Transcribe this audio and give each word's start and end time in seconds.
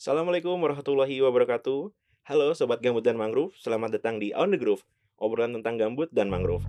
Assalamualaikum 0.00 0.56
warahmatullahi 0.56 1.20
wabarakatuh. 1.20 1.92
Halo 2.24 2.56
Sobat 2.56 2.80
Gambut 2.80 3.04
dan 3.04 3.20
Mangrove, 3.20 3.52
selamat 3.60 4.00
datang 4.00 4.16
di 4.16 4.32
On 4.32 4.48
The 4.48 4.56
Groove, 4.56 4.80
obrolan 5.20 5.52
tentang 5.60 5.76
gambut 5.76 6.08
dan 6.08 6.32
mangrove. 6.32 6.64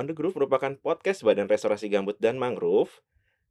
On 0.00 0.08
The 0.08 0.16
Groove 0.16 0.40
merupakan 0.40 0.72
podcast 0.80 1.20
Badan 1.20 1.52
Restorasi 1.52 1.92
Gambut 1.92 2.16
dan 2.16 2.40
Mangrove 2.40 3.04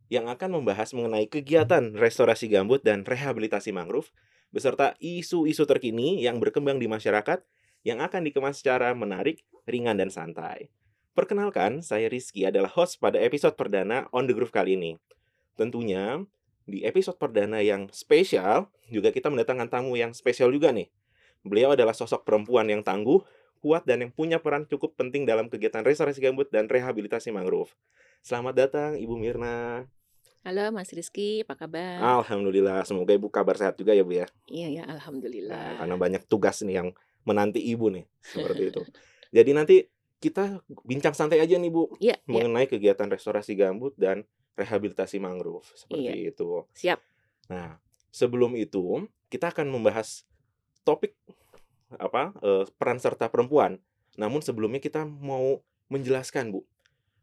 yang 0.10 0.26
akan 0.26 0.58
membahas 0.58 0.90
mengenai 0.98 1.30
kegiatan 1.30 1.94
restorasi 1.94 2.50
gambut 2.50 2.82
dan 2.82 3.06
rehabilitasi 3.06 3.78
mangrove 3.78 4.10
beserta 4.50 4.98
isu-isu 4.98 5.70
terkini 5.70 6.18
yang 6.18 6.42
berkembang 6.42 6.82
di 6.82 6.90
masyarakat 6.90 7.46
yang 7.84 8.04
akan 8.04 8.28
dikemas 8.28 8.60
secara 8.60 8.92
menarik, 8.92 9.44
ringan, 9.64 9.96
dan 9.96 10.12
santai. 10.12 10.68
Perkenalkan, 11.16 11.84
saya 11.84 12.08
Rizky 12.08 12.48
adalah 12.48 12.72
host 12.72 13.00
pada 13.00 13.20
episode 13.20 13.56
perdana 13.56 14.08
On 14.16 14.24
The 14.24 14.36
Groove 14.36 14.54
kali 14.54 14.76
ini. 14.80 14.96
Tentunya, 15.60 16.24
di 16.64 16.86
episode 16.88 17.20
perdana 17.20 17.60
yang 17.60 17.92
spesial, 17.92 18.72
juga 18.88 19.12
kita 19.12 19.28
mendatangkan 19.28 19.68
tamu 19.68 20.00
yang 20.00 20.16
spesial 20.16 20.54
juga 20.54 20.72
nih. 20.72 20.88
Beliau 21.44 21.76
adalah 21.76 21.96
sosok 21.96 22.24
perempuan 22.24 22.68
yang 22.72 22.84
tangguh, 22.84 23.20
kuat, 23.60 23.84
dan 23.84 24.04
yang 24.08 24.12
punya 24.16 24.40
peran 24.40 24.64
cukup 24.68 24.96
penting 24.96 25.28
dalam 25.28 25.52
kegiatan 25.52 25.84
restorasi 25.84 26.24
gambut 26.24 26.48
dan 26.52 26.68
rehabilitasi 26.72 27.32
mangrove. 27.36 27.76
Selamat 28.24 28.56
datang, 28.68 28.92
Ibu 28.96 29.16
Mirna. 29.20 29.88
Halo 30.48 30.72
Mas 30.72 30.88
Rizky, 30.96 31.44
apa 31.44 31.52
kabar? 31.60 32.00
Alhamdulillah, 32.00 32.88
semoga 32.88 33.12
Ibu 33.12 33.28
kabar 33.28 33.60
sehat 33.60 33.76
juga 33.76 33.92
ya 33.92 34.08
Bu 34.08 34.16
ya. 34.16 34.28
Iya 34.48 34.68
ya, 34.72 34.84
Nah, 34.88 34.96
alhamdulillah. 34.96 35.84
karena 35.84 35.96
banyak 36.00 36.24
tugas 36.32 36.64
nih 36.64 36.80
yang 36.80 36.90
menanti 37.24 37.60
Ibu 37.60 37.92
nih, 37.94 38.06
seperti 38.20 38.64
itu. 38.72 38.82
Jadi 39.36 39.52
nanti 39.54 39.76
kita 40.20 40.60
bincang 40.84 41.16
santai 41.16 41.40
aja 41.40 41.56
nih 41.56 41.72
Bu 41.72 41.96
iya, 41.98 42.20
mengenai 42.28 42.68
kegiatan 42.68 43.08
restorasi 43.08 43.56
gambut 43.56 43.96
dan 43.96 44.28
rehabilitasi 44.60 45.16
mangrove 45.18 45.64
seperti 45.72 46.12
Iya. 46.12 46.36
itu. 46.36 46.50
siap. 46.76 47.00
Nah, 47.48 47.80
sebelum 48.12 48.60
itu 48.60 49.08
kita 49.32 49.56
akan 49.56 49.72
membahas 49.72 50.28
topik 50.84 51.16
apa 51.96 52.36
eh, 52.44 52.66
peran 52.76 53.00
serta 53.00 53.32
perempuan. 53.32 53.80
Namun 54.20 54.44
sebelumnya 54.44 54.84
kita 54.84 55.08
mau 55.08 55.64
menjelaskan 55.88 56.52
Bu, 56.52 56.68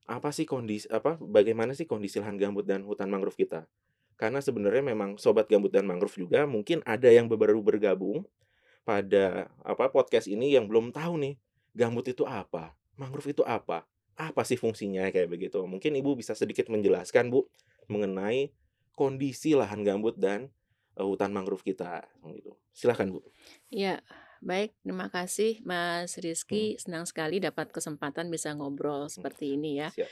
apa 0.09 0.33
sih 0.33 0.49
kondisi 0.49 0.89
apa 0.89 1.21
bagaimana 1.21 1.77
sih 1.77 1.85
kondisi 1.85 2.17
lahan 2.19 2.41
gambut 2.41 2.65
dan 2.65 2.83
hutan 2.83 3.13
mangrove 3.13 3.37
kita? 3.37 3.69
Karena 4.17 4.41
sebenarnya 4.41 4.81
memang 4.81 5.21
sobat 5.21 5.45
gambut 5.45 5.69
dan 5.69 5.85
mangrove 5.85 6.17
juga 6.17 6.49
mungkin 6.49 6.81
ada 6.89 7.13
yang 7.13 7.29
baru 7.29 7.61
bergabung 7.61 8.25
pada 8.87 9.51
apa 9.67 9.91
podcast 9.91 10.31
ini 10.31 10.55
yang 10.55 10.71
belum 10.71 10.95
tahu 10.95 11.19
nih 11.19 11.35
gambut 11.75 12.07
itu 12.07 12.23
apa, 12.23 12.71
mangrove 12.95 13.35
itu 13.35 13.43
apa, 13.43 13.83
apa 14.15 14.43
sih 14.47 14.55
fungsinya 14.55 15.11
kayak 15.11 15.27
begitu. 15.27 15.59
Mungkin 15.67 15.93
Ibu 15.99 16.15
bisa 16.15 16.33
sedikit 16.39 16.71
menjelaskan 16.71 17.29
Bu 17.29 17.51
mengenai 17.91 18.55
kondisi 18.95 19.59
lahan 19.59 19.83
gambut 19.83 20.15
dan 20.17 20.49
eh, 20.95 21.05
hutan 21.05 21.35
mangrove 21.35 21.67
kita 21.67 22.07
gitu. 22.31 22.55
Silahkan 22.71 23.11
Bu. 23.11 23.27
Ya, 23.69 24.01
baik. 24.39 24.73
Terima 24.87 25.11
kasih 25.11 25.61
Mas 25.67 26.15
Hmm, 26.17 26.23
Rizky. 26.23 26.79
Senang 26.79 27.05
sekali 27.05 27.43
dapat 27.43 27.75
kesempatan 27.75 28.31
bisa 28.31 28.55
ngobrol 28.55 29.11
hmm, 29.11 29.13
seperti 29.13 29.59
ini 29.59 29.83
ya. 29.83 29.91
siap. 29.91 30.09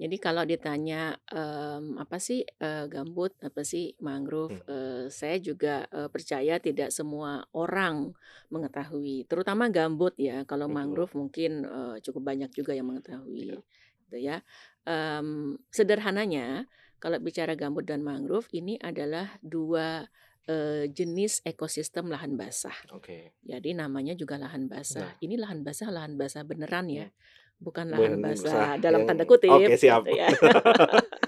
Jadi 0.00 0.16
kalau 0.16 0.48
ditanya 0.48 1.12
em, 1.28 2.00
apa 2.00 2.16
sih 2.16 2.40
eh, 2.40 2.84
gambut, 2.88 3.36
apa 3.44 3.60
sih 3.60 3.92
mangrove, 4.00 4.56
Hmm, 4.64 4.72
eh, 4.72 5.04
saya 5.12 5.36
juga 5.44 5.84
eh, 5.92 6.08
percaya 6.08 6.56
tidak 6.56 6.88
semua 6.88 7.44
orang 7.52 8.08
mengetahui, 8.48 9.28
terutama 9.28 9.68
gambut 9.68 10.16
ya. 10.16 10.48
Kalau 10.48 10.66
betul. 10.72 10.76
mangrove 10.80 11.12
mungkin 11.20 11.52
eh, 11.68 11.96
cukup 12.00 12.22
banyak 12.32 12.50
juga 12.56 12.72
yang 12.72 12.88
Iya. 12.88 12.92
mengetahui, 12.96 13.60
gitu 14.08 14.16
ya. 14.16 14.40
Em, 14.88 15.60
sederhananya, 15.68 16.64
kalau 16.96 17.20
bicara 17.20 17.52
gambut 17.52 17.84
dan 17.84 18.00
mangrove 18.00 18.48
ini 18.56 18.80
adalah 18.80 19.36
dua 19.44 20.08
eh, 20.48 20.88
jenis 20.88 21.44
ekosistem 21.44 22.08
lahan 22.08 22.34
basah. 22.40 22.74
Oke. 22.90 23.36
Jadi 23.44 23.72
namanya 23.76 24.12
juga 24.16 24.36
lahan 24.36 24.66
basah. 24.68 25.04
Nah, 25.04 25.12
Ini 25.22 25.36
lahan 25.40 25.60
basah, 25.64 25.88
lahan 25.92 26.16
basah 26.18 26.42
beneran 26.44 26.88
ya, 26.90 27.06
hmm, 27.08 27.16
bukan 27.60 27.86
lahan 27.92 28.18
basah 28.24 28.76
dalam 28.80 29.04
yang 29.04 29.08
tanda 29.08 29.24
oke 29.24 29.28
kutip 29.28 29.70
siap. 29.76 30.02
gitu 30.04 30.10
ya. 30.10 30.28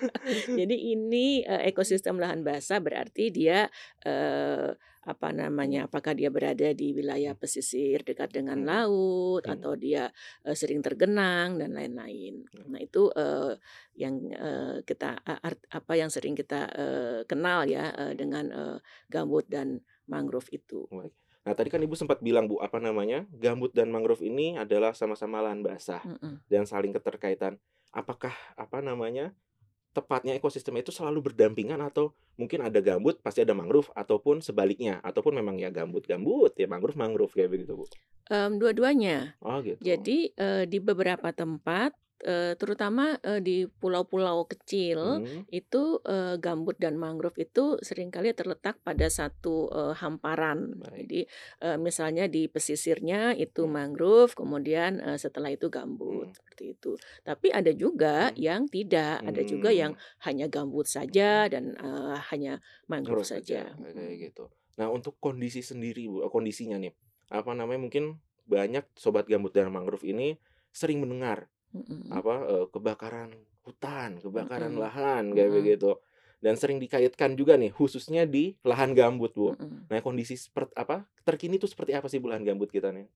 Jadi 0.58 0.76
ini 0.96 1.44
eh, 1.44 1.68
ekosistem 1.70 2.18
lahan 2.18 2.42
basah 2.42 2.80
berarti 2.82 3.30
dia 3.30 3.68
eh, 4.04 4.68
apa 5.02 5.28
namanya? 5.34 5.86
Apakah 5.90 6.14
dia 6.14 6.30
berada 6.30 6.70
di 6.74 6.94
wilayah 6.94 7.34
pesisir 7.34 8.02
dekat 8.06 8.30
dengan 8.34 8.58
Hmm, 8.58 8.66
laut 8.66 9.42
hmm, 9.44 9.52
atau 9.58 9.72
dia 9.78 10.10
eh, 10.46 10.56
sering 10.56 10.80
tergenang 10.82 11.58
dan 11.60 11.74
lain-lain. 11.76 12.46
hmm. 12.52 12.72
Nah, 12.72 12.80
itu 12.80 13.10
eh, 13.14 13.52
yang 13.98 14.14
eh, 14.32 14.76
kita 14.86 15.20
art- 15.24 15.68
apa 15.70 15.92
yang 15.98 16.10
sering 16.10 16.34
kita 16.38 16.60
eh, 16.72 17.20
kenal 17.28 17.66
ya 17.68 17.92
eh, 17.94 18.14
dengan 18.16 18.44
eh, 18.50 18.78
gambut 19.10 19.46
dan 19.50 19.82
mangrove 20.08 20.48
itu. 20.54 20.86
Baik. 20.90 21.21
Nah, 21.42 21.58
tadi 21.58 21.74
kan 21.74 21.82
Ibu 21.82 21.98
sempat 21.98 22.22
bilang 22.22 22.46
Bu, 22.46 22.62
apa 22.62 22.78
namanya? 22.78 23.26
Gambut 23.34 23.74
dan 23.74 23.90
mangrove 23.90 24.22
ini 24.22 24.54
adalah 24.54 24.94
sama-sama 24.94 25.42
lahan 25.42 25.66
basah 25.66 25.98
Mm-mm. 26.06 26.38
dan 26.46 26.62
saling 26.70 26.94
keterkaitan. 26.94 27.58
Apakah 27.90 28.30
apa 28.54 28.78
namanya? 28.78 29.34
Tepatnya 29.92 30.32
ekosistem 30.32 30.80
itu 30.80 30.88
selalu 30.88 31.28
berdampingan 31.28 31.76
atau 31.84 32.16
mungkin 32.40 32.64
ada 32.64 32.80
gambut 32.80 33.20
pasti 33.20 33.44
ada 33.44 33.52
mangrove 33.52 33.92
ataupun 33.92 34.40
sebaliknya 34.40 35.04
ataupun 35.04 35.36
memang 35.36 35.60
ya 35.60 35.68
gambut 35.68 36.08
gambut 36.08 36.56
ya 36.56 36.64
mangrove 36.64 36.96
mangrove 36.96 37.34
kayak 37.36 37.52
begitu 37.52 37.76
Bu. 37.76 37.84
Em, 38.32 38.56
dua-duanya. 38.56 39.36
Oh 39.44 39.60
gitu. 39.60 39.76
Jadi 39.84 40.32
eh, 40.32 40.64
di 40.64 40.78
beberapa 40.80 41.28
tempat, 41.36 41.92
eh, 42.24 42.54
terutama 42.56 43.18
eh, 43.22 43.40
di 43.42 43.66
pulau-pulau 43.68 44.46
kecil, 44.48 45.22
Hmm, 45.22 45.42
itu 45.50 45.98
eh, 46.06 46.38
gambut 46.38 46.78
dan 46.78 46.96
mangrove 46.96 47.36
itu 47.38 47.76
sering 47.82 48.08
kali 48.14 48.32
terletak 48.32 48.78
pada 48.86 49.06
satu 49.10 49.68
eh, 49.70 49.94
hamparan. 49.98 50.78
baik. 50.78 51.06
Jadi 51.06 51.20
eh, 51.62 51.78
misalnya 51.78 52.24
di 52.30 52.46
pesisirnya 52.46 53.34
itu 53.36 53.66
Hmm, 53.66 53.74
mangrove, 53.74 54.32
kemudian 54.38 55.02
eh, 55.02 55.18
setelah 55.18 55.50
itu 55.52 55.66
gambut 55.68 56.30
hmm, 56.30 56.34
seperti 56.34 56.64
itu. 56.78 56.92
Tapi 57.22 57.48
ada 57.52 57.70
juga 57.74 58.30
hmm, 58.30 58.38
yang 58.38 58.62
tidak, 58.70 59.22
ada 59.26 59.42
juga 59.42 59.70
yang 59.74 59.92
hmm, 59.94 60.24
hanya 60.26 60.46
gambut 60.48 60.86
hmm. 60.86 60.94
saja 60.96 61.46
dan 61.50 61.74
eh, 61.76 62.16
hanya 62.32 62.62
mangrove 62.88 63.24
Mangrove 63.24 63.26
saja 63.26 63.60
saja. 63.60 63.76
kayak 63.92 64.16
Mm-mm. 64.16 64.22
gitu. 64.30 64.44
Nah, 64.80 64.88
untuk 64.88 65.16
kondisi 65.20 65.60
sendiri 65.60 66.08
Bu, 66.08 66.24
kondisinya 66.32 66.76
nih. 66.80 66.92
Apa 67.28 67.52
namanya? 67.52 67.80
Mungkin 67.88 68.16
banyak 68.48 68.84
sobat 68.96 69.28
gambut 69.28 69.52
dan 69.54 69.68
mangrove 69.72 70.04
ini 70.04 70.36
sering 70.72 71.00
mendengar 71.04 71.51
Mm-mm. 71.74 72.00
apa 72.12 72.34
eh, 72.52 72.66
kebakaran 72.74 73.30
hutan, 73.64 74.10
kebakaran 74.24 74.74
Mm-mm. 74.74 74.82
lahan 74.82 75.24
kayak 75.36 75.50
Mm-mm. 75.50 75.58
begitu. 75.58 75.90
Dan 76.42 76.54
sering 76.58 76.78
dikaitkan 76.82 77.38
juga 77.38 77.54
nih 77.54 77.70
khususnya 77.70 78.26
di 78.26 78.58
lahan 78.66 78.92
gambut, 78.98 79.30
Bu. 79.38 79.48
Mm-mm. 79.52 79.86
Nah, 79.90 80.00
kondisi 80.02 80.34
seperti 80.34 80.72
apa? 80.74 81.06
Terkini 81.26 81.56
tuh 81.62 81.70
seperti 81.70 81.92
apa 81.94 82.06
sih 82.10 82.18
Bu 82.22 82.28
lahan 82.32 82.42
gambut 82.44 82.68
kita 82.72 82.90
nih? 82.90 83.06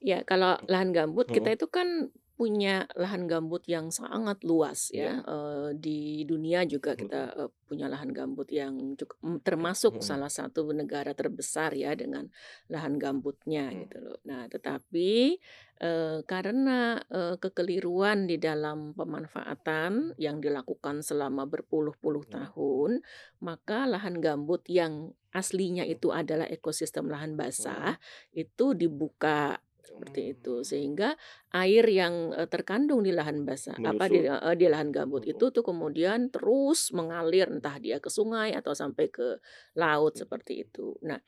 Ya, 0.00 0.24
kalau 0.24 0.56
lahan 0.64 0.96
gambut 0.96 1.28
Hmm, 1.28 1.36
kita 1.36 1.52
itu 1.52 1.68
kan 1.68 2.08
punya 2.40 2.88
lahan 2.96 3.28
gambut 3.28 3.60
yang 3.68 3.92
sangat 3.92 4.40
luas 4.48 4.88
ya, 4.96 5.20
ya. 5.20 5.28
Eh, 5.28 5.70
di 5.76 6.24
dunia 6.24 6.64
juga 6.64 6.96
kita 6.96 7.36
eh, 7.36 7.52
punya 7.68 7.84
lahan 7.84 8.16
gambut 8.16 8.48
yang 8.48 8.96
cukup 8.96 9.20
mm, 9.20 9.38
termasuk 9.44 10.00
Hmm, 10.00 10.08
salah 10.08 10.32
satu 10.32 10.72
negara 10.72 11.12
terbesar 11.12 11.76
ya 11.76 11.92
dengan 11.92 12.32
lahan 12.72 12.96
gambutnya 12.96 13.68
hmm, 13.68 13.76
gitu 13.84 13.96
loh. 14.00 14.16
Nah, 14.24 14.48
tetapi 14.48 15.36
eh, 15.84 16.18
karena 16.24 16.96
eh, 17.12 17.36
kekeliruan 17.36 18.24
di 18.24 18.40
dalam 18.40 18.96
pemanfaatan 18.96 20.16
yang 20.16 20.40
dilakukan 20.40 21.04
selama 21.04 21.44
berpuluh-puluh 21.44 22.24
hmm, 22.24 22.34
tahun, 22.40 23.04
maka 23.44 23.84
lahan 23.84 24.16
gambut 24.24 24.64
yang 24.64 25.12
aslinya 25.36 25.84
itu 25.84 26.08
adalah 26.08 26.48
ekosistem 26.48 27.12
lahan 27.12 27.36
hmm, 27.36 27.40
basah 27.44 28.00
itu 28.32 28.72
dibuka 28.72 29.60
seperti 29.90 30.38
itu 30.38 30.54
hmm. 30.60 30.66
sehingga 30.66 31.08
air 31.50 31.84
yang 31.90 32.30
terkandung 32.46 33.02
di 33.02 33.10
lahan 33.10 33.42
basah 33.42 33.74
apa 33.74 34.06
di, 34.06 34.22
eh, 34.22 34.54
di 34.54 34.66
lahan 34.70 34.94
gambut 34.94 35.26
Betul. 35.26 35.34
itu 35.34 35.44
tuh 35.50 35.64
kemudian 35.66 36.30
terus 36.30 36.94
mengalir 36.94 37.50
entah 37.50 37.76
dia 37.82 37.98
ke 37.98 38.06
sungai 38.06 38.54
atau 38.54 38.70
sampai 38.70 39.10
ke 39.10 39.42
laut 39.74 40.10
Hmm, 40.10 40.20
seperti 40.26 40.52
itu. 40.66 40.98
Nah, 41.06 41.18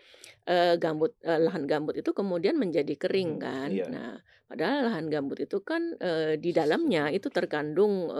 eh, 0.44 0.75
gambut 0.76 1.16
eh, 1.22 1.40
lahan 1.40 1.64
gambut 1.64 1.94
itu 1.96 2.10
kemudian 2.12 2.58
menjadi 2.58 2.94
kering 2.98 3.38
hmm, 3.38 3.42
kan. 3.42 3.70
Iya. 3.70 3.86
Nah, 3.88 4.12
padahal 4.50 4.92
lahan 4.92 5.06
gambut 5.08 5.38
itu 5.40 5.64
kan 5.64 5.96
di 6.36 6.50
dalamnya 6.52 7.08
itu 7.08 7.32
terkandung 7.32 8.12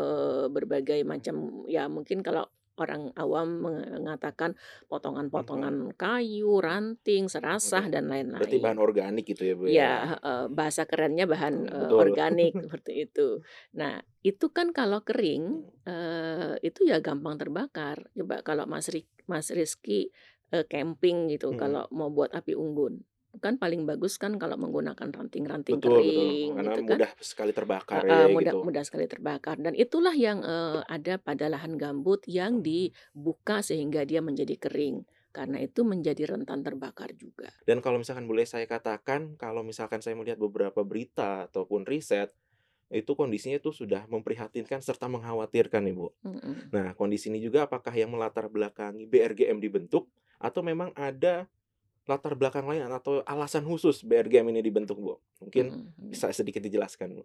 berbagai 0.49 1.05
macam 1.05 1.69
ya 1.69 1.93
mungkin 1.93 2.25
kalau 2.25 2.49
orang 2.83 3.03
awam 3.15 3.49
mengatakan 3.65 4.59
potongan-potongan 4.91 5.95
kayu, 5.95 6.59
ranting, 6.59 7.31
serasah 7.31 7.87
dan 7.89 8.11
Berarti 8.37 8.57
bahan 8.59 8.79
lain-lain. 8.79 8.87
organik 8.87 9.25
gitu 9.29 9.43
ya, 9.47 9.55
Bu 9.55 9.65
ya. 9.69 9.73
Ya, 9.73 9.93
heeh, 10.19 10.43
bahasa 10.51 10.83
kerennya 10.91 11.25
bahan 11.31 11.55
Hmm, 11.55 11.71
eh, 11.71 11.79
betul. 11.87 11.99
organik 12.03 12.53
seperti 12.65 12.93
itu. 13.07 13.29
Nah, 13.79 14.03
itu 14.27 14.47
kan 14.51 14.75
kalau 14.75 15.01
kering 15.07 15.45
Hmm, 15.63 15.91
eh, 15.91 16.55
itu 16.67 16.81
ya 16.91 16.99
gampang 16.99 17.39
terbakar. 17.39 18.11
Coba 18.17 18.43
kalau 18.43 18.65
Mas 18.67 18.91
Rik, 18.91 19.07
Mas 19.31 19.49
Rizky 19.55 20.11
eh, 20.53 20.65
camping 20.69 21.31
gitu, 21.33 21.55
hmm, 21.55 21.59
kalau 21.61 21.87
mau 21.95 22.11
buat 22.13 22.31
api 22.35 22.53
unggun, 22.59 23.01
kan 23.41 23.55
paling 23.63 23.83
bagus 23.89 24.15
kan 24.23 24.37
kalau 24.43 24.57
menggunakan 24.61 25.09
ranting-ranting 25.17 25.79
Betul 25.83 25.99
betul, 26.09 26.27
kering 26.29 26.51
karena 26.55 26.73
gitu 26.73 26.81
kan. 26.85 27.01
mudah 27.01 27.11
sekali 27.31 27.51
terbakar 27.59 28.03
Heeh, 28.03 28.25
ya 28.25 28.29
mudah 28.35 28.55
gitu. 28.55 28.61
mudah 28.67 28.85
sekali 28.89 29.07
terbakar 29.13 29.57
dan 29.61 29.75
itulah 29.77 30.15
yang, 30.17 30.41
eee, 30.43 30.81
ada 30.97 31.15
pada 31.21 31.47
lahan 31.53 31.75
gambut 31.77 32.21
yang 32.29 32.65
dibuka 32.65 33.61
sehingga 33.63 34.03
dia 34.11 34.21
menjadi 34.25 34.57
kering, 34.59 35.05
karena 35.37 35.59
itu 35.63 35.81
menjadi 35.85 36.23
rentan 36.37 36.61
terbakar 36.67 37.11
juga. 37.19 37.53
Dan 37.63 37.79
kalau 37.79 38.03
misalkan 38.03 38.27
boleh 38.27 38.43
saya 38.43 38.67
katakan, 38.67 39.39
kalau 39.39 39.63
misalkan 39.63 40.03
saya 40.03 40.19
melihat 40.19 40.39
beberapa 40.43 40.83
berita 40.83 41.47
ataupun 41.47 41.87
riset, 41.87 42.35
itu 42.93 43.13
kondisinya 43.15 43.59
itu 43.63 43.71
sudah 43.75 44.07
memprihatinkan 44.11 44.81
serta 44.83 45.07
mengkhawatirkan 45.11 45.83
nih, 45.87 45.95
Bu. 45.97 46.09
Mhm. 46.25 46.73
Nah, 46.75 46.95
kondisi 46.99 47.31
ini 47.33 47.41
juga 47.43 47.67
apakah 47.71 47.95
yang 47.95 48.13
melatar 48.15 48.49
belakangi 48.53 49.07
BRGM 49.11 49.59
dibentuk 49.63 50.11
atau 50.41 50.61
memang 50.65 50.91
ada 50.99 51.47
latar 52.11 52.35
belakang 52.39 52.67
lain 52.71 52.87
atau 52.91 53.23
alasan 53.27 53.65
khusus 53.69 54.03
BRGM 54.07 54.49
ini 54.53 54.61
dibentuk, 54.65 54.99
Bu? 54.99 55.15
Mungkin 55.43 55.73
Mhm 55.73 55.95
mhm. 55.99 56.13
bisa 56.13 56.31
sedikit 56.35 56.61
dijelaskan, 56.65 57.17
Bu. 57.19 57.25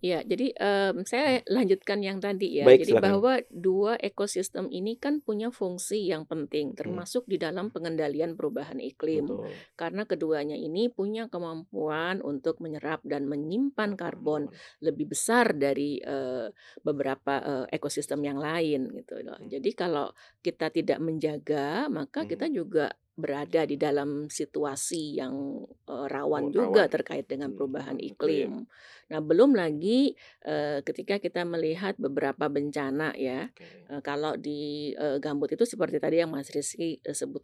Iya, 0.00 0.24
jadi, 0.24 0.56
mmm, 0.56 1.04
saya 1.04 1.44
lanjutkan 1.44 2.00
yang 2.00 2.24
tadi 2.24 2.56
ya. 2.56 2.72
Baik, 2.72 2.80
Jadi 2.80 2.96
silakan. 2.96 2.96
bahwa 2.96 3.36
2 3.52 4.00
ekosistem 4.00 4.72
ini 4.72 4.96
kan 4.96 5.20
punya 5.20 5.52
fungsi 5.52 6.08
yang 6.08 6.24
penting, 6.24 6.72
Hmm. 6.84 7.10
termasuk 7.12 7.28
di 7.28 7.36
dalam 7.36 7.68
pengendalian 7.68 8.32
perubahan 8.32 8.80
iklim. 8.80 9.36
Betul. 9.36 9.64
Karena 9.76 10.08
keduanya 10.08 10.56
ini 10.56 10.88
punya 10.88 11.28
kemampuan 11.28 12.24
untuk 12.24 12.64
menyerap 12.64 13.04
dan 13.04 13.28
menyimpan 13.28 13.92
karbon 14.00 14.48
lebih 14.80 15.12
besar 15.12 15.52
dari, 15.52 16.00
eee, 16.00 16.48
beberapa, 16.80 17.34
eee, 17.44 17.64
ekosistem 17.76 18.24
yang 18.24 18.40
lain 18.40 18.88
gitu 18.96 19.20
loh. 19.20 19.36
Hmm. 19.38 19.50
Jadi 19.52 19.68
kalau 19.76 20.16
kita 20.40 20.72
tidak 20.72 20.96
menjaga, 21.04 21.92
maka 21.92 22.24
kita 22.24 22.48
Mhm. 22.48 22.48
juga 22.48 22.88
berada 23.22 23.62
di 23.68 23.76
dalam 23.80 24.26
situasi 24.32 25.20
yang, 25.20 25.64
eee, 25.88 26.06
rawan 26.10 26.44
Oh, 26.44 26.50
juga 26.50 26.88
rawan. 26.88 26.90
terkait 26.90 27.28
dengan 27.30 27.52
Hmm, 27.52 27.56
perubahan 27.56 27.96
ya. 27.96 28.00
iklim. 28.00 28.66
Nah, 29.12 29.20
belum 29.22 29.54
lagi, 29.56 30.16
eee, 30.44 30.80
ketika 30.86 31.20
kita 31.22 31.44
melihat 31.48 31.94
beberapa 32.00 32.48
bencana 32.50 33.12
ya, 33.18 33.48
Oke. 33.48 33.90
eee, 33.90 34.00
kalau 34.04 34.34
di, 34.40 34.92
eee, 34.96 35.18
gambut 35.22 35.52
itu 35.54 35.64
seperti 35.68 35.98
tadi 36.02 36.22
yang 36.22 36.30
Mas 36.32 36.48
Rizky, 36.52 36.98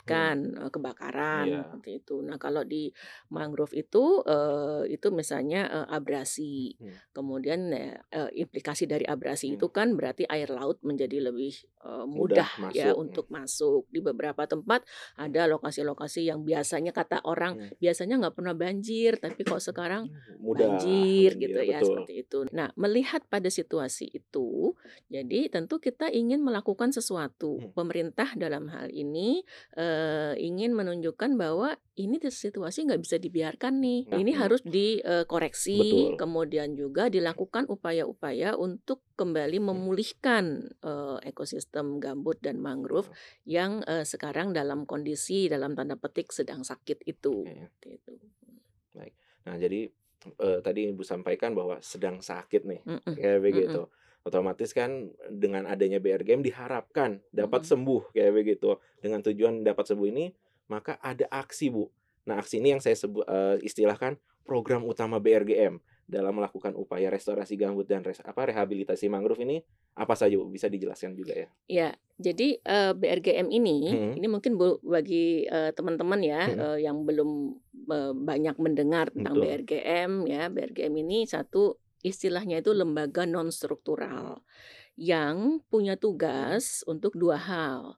Hmm. 0.06 0.36
sebutkan, 0.36 0.56
eee, 0.58 0.70
kebakaran 0.72 1.48
Iya. 1.48 1.60
seperti 1.68 2.00
itu. 2.02 2.20
Nah, 2.24 2.36
kalau 2.40 2.62
di 2.64 2.90
mangrove 3.32 3.74
itu, 3.76 4.22
eee, 4.26 4.96
itu 4.98 5.08
misalnya, 5.14 5.68
eee, 5.70 5.86
abrasi, 5.96 6.76
Hmm. 6.80 6.96
kemudian, 7.16 7.72
eee, 7.72 8.30
implikasi 8.46 8.84
dari 8.88 9.04
abrasi 9.08 9.46
Hmm. 9.48 9.60
itu 9.60 9.72
kan 9.72 9.96
berarti 9.98 10.24
air 10.28 10.48
laut 10.52 10.78
menjadi 10.84 11.18
lebih, 11.32 11.54
eee, 11.82 12.04
Mudah 12.14 12.46
mudah 12.46 12.48
ya 12.70 12.92
masuk, 12.94 12.96
untuk 12.96 13.26
hmm. 13.26 13.26
masuk. 13.32 13.88
Di 13.90 14.00
beberapa 14.04 14.44
tempat 14.46 14.84
Hmm. 15.18 15.36
ada 15.36 15.48
lokasi-lokasi 15.66 16.30
yang 16.30 16.46
biasanya 16.46 16.94
kata 16.94 17.26
orang, 17.26 17.58
Hmm. 17.58 17.74
biasanya 17.82 18.14
nggak 18.22 18.34
pernah 18.38 18.54
banjir, 18.54 19.18
tapi 19.18 19.42
kok 19.42 19.58
sekarang 19.58 20.06
Mudah 20.38 20.78
banjir 20.78 21.34
gitu 21.34 21.58
ya, 21.58 21.82
betul. 21.82 21.90
seperti 21.90 22.12
itu. 22.22 22.38
Nah, 22.54 22.70
melihat 22.78 23.26
pada 23.26 23.50
situasi 23.50 24.06
itu, 24.14 24.78
jadi 25.10 25.50
tentu 25.50 25.82
kita 25.82 26.06
ingin 26.14 26.38
melakukan 26.46 26.94
sesuatu. 26.94 27.58
Hmm. 27.58 27.74
Pemerintah 27.74 28.30
dalam 28.38 28.70
hal 28.70 28.94
ini, 28.94 29.42
eee, 29.74 30.38
ingin 30.38 30.70
menunjukkan 30.78 31.34
bahwa 31.34 31.74
ini 31.96 32.16
situasi 32.20 32.78
nggak 32.86 33.02
bisa 33.04 33.16
dibiarkan 33.16 33.74
nih. 33.80 34.00
Nah, 34.06 34.22
Ini 34.22 34.32
hmm. 34.32 34.40
harus 34.40 34.60
di, 34.64 35.00
eee, 35.00 35.24
koreksi, 35.32 35.78
Betul. 35.78 36.20
kemudian 36.20 36.76
juga 36.76 37.08
dilakukan 37.08 37.64
upaya-upaya 37.72 38.52
untuk 38.60 39.00
kembali 39.16 39.58
Hmm. 39.70 39.86
memulihkan, 39.86 40.44
eee, 40.84 41.16
ekosistem 41.32 41.96
gambut 42.04 42.36
dan 42.44 42.60
mangrove 42.60 43.08
yang, 43.48 43.80
eee, 43.88 44.04
sekarang 44.04 44.52
dalam 44.52 44.84
kondisi 44.84 45.48
dalam 45.48 45.72
tanda 45.78 45.96
petik 45.96 46.28
sedang 46.36 46.60
sakit 46.64 47.00
itu, 47.08 47.56
itu. 47.96 48.12
Baik. 48.96 49.14
Nah, 49.46 49.56
jadi, 49.60 49.80
eee, 50.40 50.58
tadi 50.64 50.80
Ibu 50.92 51.02
sampaikan 51.04 51.52
bahwa 51.52 51.78
sedang 51.84 52.18
sakit 52.24 52.64
nih, 52.64 52.82
Mhm 52.84 53.02
kayak 53.12 53.40
mhm. 53.50 53.84
begitu. 53.84 53.90
Otomatis 54.26 54.74
kan 54.74 55.14
dengan 55.30 55.70
adanya 55.70 56.02
BRGM 56.02 56.42
diharapkan 56.42 57.22
dapat 57.30 57.62
sembuh, 57.68 58.10
kayak 58.16 58.32
begitu. 58.34 58.74
Dengan 58.98 59.22
tujuan 59.22 59.62
dapat 59.62 59.84
sembuh 59.86 60.08
ini, 60.10 60.24
maka 60.72 60.98
ada 61.02 61.26
aksi, 61.30 61.70
Bu. 61.72 61.88
Nah, 62.28 62.38
aksi 62.42 62.58
ini 62.62 62.74
yang 62.78 62.82
saya 62.84 62.94
sebut 62.98 63.24
eee, 63.28 63.62
istilahkan 63.66 64.18
program 64.46 64.82
utama 64.86 65.18
BRGM 65.22 65.78
dalam 66.10 66.38
melakukan 66.38 66.74
upaya 66.78 67.10
restorasi 67.10 67.54
gambut 67.58 67.86
dan 67.90 68.02
res 68.06 68.18
apa, 68.22 68.46
rehabilitasi 68.50 69.06
mangrove 69.10 69.42
ini 69.46 69.62
apa 69.98 70.14
saja, 70.18 70.34
Bu? 70.38 70.48
Bisa 70.50 70.66
dijelaskan 70.70 71.14
juga 71.18 71.34
ya? 71.36 71.48
Iya, 71.70 71.98
jadi, 72.22 72.62
eee, 72.62 72.92
BRGM 72.94 73.50
ini, 73.50 73.74
Mhm. 73.84 74.18
ini 74.18 74.26
mungkin 74.30 74.54
bu 74.54 74.78
bagi, 74.86 75.42
eee, 75.50 75.74
teman-teman 75.74 76.22
ya, 76.22 76.42
Mhm. 76.44 76.66
eee, 76.78 76.86
yang 76.86 77.02
belum, 77.02 77.58
eee, 77.90 78.12
banyak 78.14 78.54
mendengar 78.62 79.10
tentang 79.10 79.34
Betul. 79.34 79.66
BRGM 79.66 80.30
ya. 80.30 80.46
BRGM 80.46 80.94
ini 81.02 81.26
satu 81.26 81.82
istilahnya 82.06 82.62
itu 82.62 82.70
lembaga 82.70 83.26
non 83.26 83.50
struktural 83.50 84.46
yang 84.98 85.62
punya 85.72 85.94
tugas 85.96 86.82
untuk 86.90 87.14
2 87.14 87.38
hal. 87.38 87.96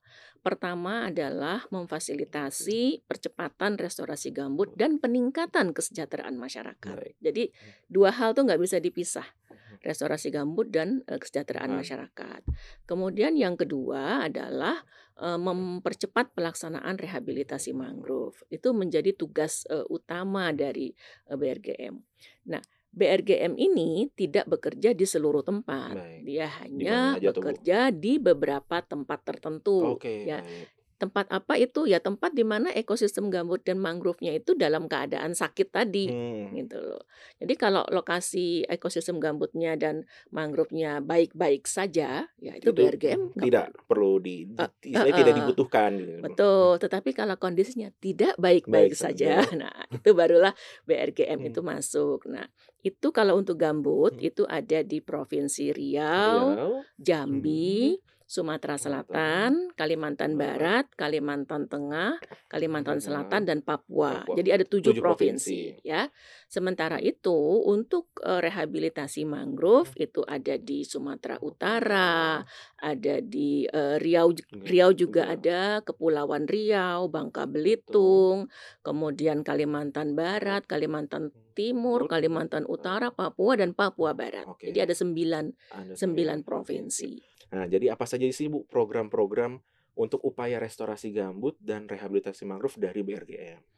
Pertama 0.48 1.12
adalah 1.12 1.68
memfasilitasi 1.68 3.04
percepatan 3.04 3.76
restorasi 3.76 4.32
gambut 4.32 4.72
dan 4.80 4.96
peningkatan 4.96 5.76
kesejahteraan 5.76 6.40
masyarakat. 6.40 6.96
Baik. 6.96 7.14
Jadi 7.20 7.52
Hmm. 7.52 7.76
2 7.92 8.10
hal 8.16 8.32
tuh 8.32 8.48
nggak 8.48 8.56
bisa 8.64 8.80
dipisah, 8.80 9.28
Mhm. 9.52 9.84
restorasi 9.84 10.32
gambut 10.32 10.72
dan, 10.72 11.04
eee, 11.04 11.20
kesejahteraan 11.20 11.68
Ah. 11.68 11.78
masyarakat. 11.84 12.42
Kemudian 12.88 13.36
yang 13.36 13.60
kedua 13.60 14.24
adalah, 14.24 14.80
eee, 15.20 15.36
mempercepat 15.36 16.32
pelaksanaan 16.32 16.96
rehabilitasi 16.96 17.76
mangrove. 17.76 18.40
Itu 18.48 18.72
menjadi 18.72 19.12
tugas, 19.12 19.68
eee, 19.68 19.84
utama 19.92 20.48
dari, 20.56 20.96
BRGM. 21.28 22.00
Nah, 22.48 22.64
BRGM 22.88 23.54
ini 23.54 24.08
tidak 24.16 24.48
bekerja 24.48 24.96
di 24.96 25.04
seluruh 25.04 25.44
tempat. 25.44 25.94
Baik. 25.94 26.20
Dia 26.24 26.46
hanya 26.64 27.18
bekerja 27.20 27.92
di 27.92 28.16
beberapa 28.16 28.80
tempat 28.80 29.22
tertentu 29.22 29.98
Oke, 29.98 30.24
ya. 30.24 30.40
baik. 30.40 30.77
Tempat 30.98 31.30
apa 31.30 31.54
itu? 31.54 31.86
Ya 31.86 32.02
tempat 32.02 32.34
di 32.34 32.42
mana 32.42 32.74
ekosistem 32.74 33.30
gambut 33.30 33.62
dan 33.62 33.78
mangrove-nya 33.78 34.34
itu 34.34 34.58
dalam 34.58 34.90
keadaan 34.90 35.30
sakit 35.30 35.70
tadi, 35.70 36.10
Hmm. 36.10 36.50
gitu 36.52 36.74
loh. 36.74 37.06
Jadi 37.38 37.54
kalau 37.54 37.86
lokasi 37.86 38.66
ekosistem 38.66 39.22
gambutnya 39.22 39.78
dan 39.78 40.02
mangrove-nya 40.28 40.98
baik-baik 40.98 41.70
saja, 41.70 42.26
ya 42.36 42.52
itu 42.58 42.74
Itu 42.74 42.74
BRGM 42.74 43.38
tidak 43.38 43.70
perlu. 43.70 43.86
perlu 43.86 44.12
di 44.18 44.34
E 44.58 44.66
istilahnya 44.90 45.14
tidak 45.16 45.34
dibutuhkan 45.38 45.90
gitu. 45.94 46.10
Hmm. 46.10 46.24
Betul, 46.26 46.70
tetapi 46.82 47.10
kalau 47.14 47.36
kondisinya 47.38 47.94
tidak 47.98 48.34
Baik 48.34 48.66
baik-baik 48.66 48.92
saja, 48.98 49.38
saja. 49.38 49.54
nah 49.62 49.78
itu 49.88 50.10
barulah 50.12 50.50
BRGM 50.82 51.38
itu 51.46 51.62
Hmm. 51.62 51.70
masuk. 51.78 52.26
Nah, 52.26 52.50
itu 52.80 53.14
kalau 53.14 53.38
untuk 53.38 53.54
gambut 53.54 54.18
Hmm. 54.18 54.26
itu 54.26 54.42
ada 54.50 54.82
di 54.82 54.98
Provinsi 54.98 55.70
Riau, 55.70 56.58
Riau, 56.58 56.72
Jambi, 56.98 57.94
mhm, 57.94 58.17
Sumatera 58.28 58.76
Selatan, 58.76 59.72
Kalimantan 59.72 60.36
Barat, 60.36 60.84
Kalimantan 61.00 61.64
Tengah, 61.64 62.20
Kalimantan 62.52 63.00
Selatan, 63.00 63.48
dan 63.48 63.64
Papua. 63.64 64.20
Papua. 64.20 64.36
Jadi 64.36 64.52
ada 64.52 64.68
7 64.68 64.92
7 64.92 65.00
provinsi 65.00 65.56
provinsi. 65.80 65.80
ya. 65.80 66.12
Sementara 66.44 67.00
itu 67.00 67.64
untuk, 67.64 68.12
eee, 68.20 68.44
rehabilitasi 68.44 69.24
mangrove 69.24 69.96
itu 69.96 70.20
ada 70.28 70.60
di 70.60 70.84
Sumatera 70.84 71.40
Utara, 71.40 72.44
ada 72.76 73.14
di, 73.24 73.64
eee, 73.64 73.96
Riau 73.96 74.36
Riau 74.52 74.92
juga 74.92 75.32
ada, 75.32 75.80
Kepulauan 75.80 76.44
Riau, 76.44 77.08
Bangka. 77.08 77.48
Belitung, 77.48 78.52
kemudian 78.84 79.40
Kalimantan 79.40 80.12
Barat, 80.12 80.68
Kalimantan 80.68 81.32
Timur, 81.56 82.04
Kalimantan 82.04 82.68
Utara, 82.68 83.08
Papua, 83.08 83.56
dan 83.56 83.72
Papua 83.72 84.12
Barat. 84.12 84.44
oke. 84.44 84.68
Jadi 84.68 84.84
ada 84.84 84.92
9 84.92 85.56
Ada 85.72 85.96
9 85.96 86.44
9 86.44 86.44
provinsi. 86.44 87.37
Nah, 87.48 87.64
jadi 87.64 87.96
apa 87.96 88.04
saja 88.04 88.28
sih, 88.28 88.52
Bu, 88.52 88.68
program-program 88.68 89.60
untuk 89.98 90.20
upaya 90.22 90.60
restorasi 90.60 91.10
gambut 91.10 91.56
dan 91.58 91.88
rehabilitasi 91.88 92.44
mangrove 92.44 92.76
dari 92.76 93.00
BRGM? 93.00 93.77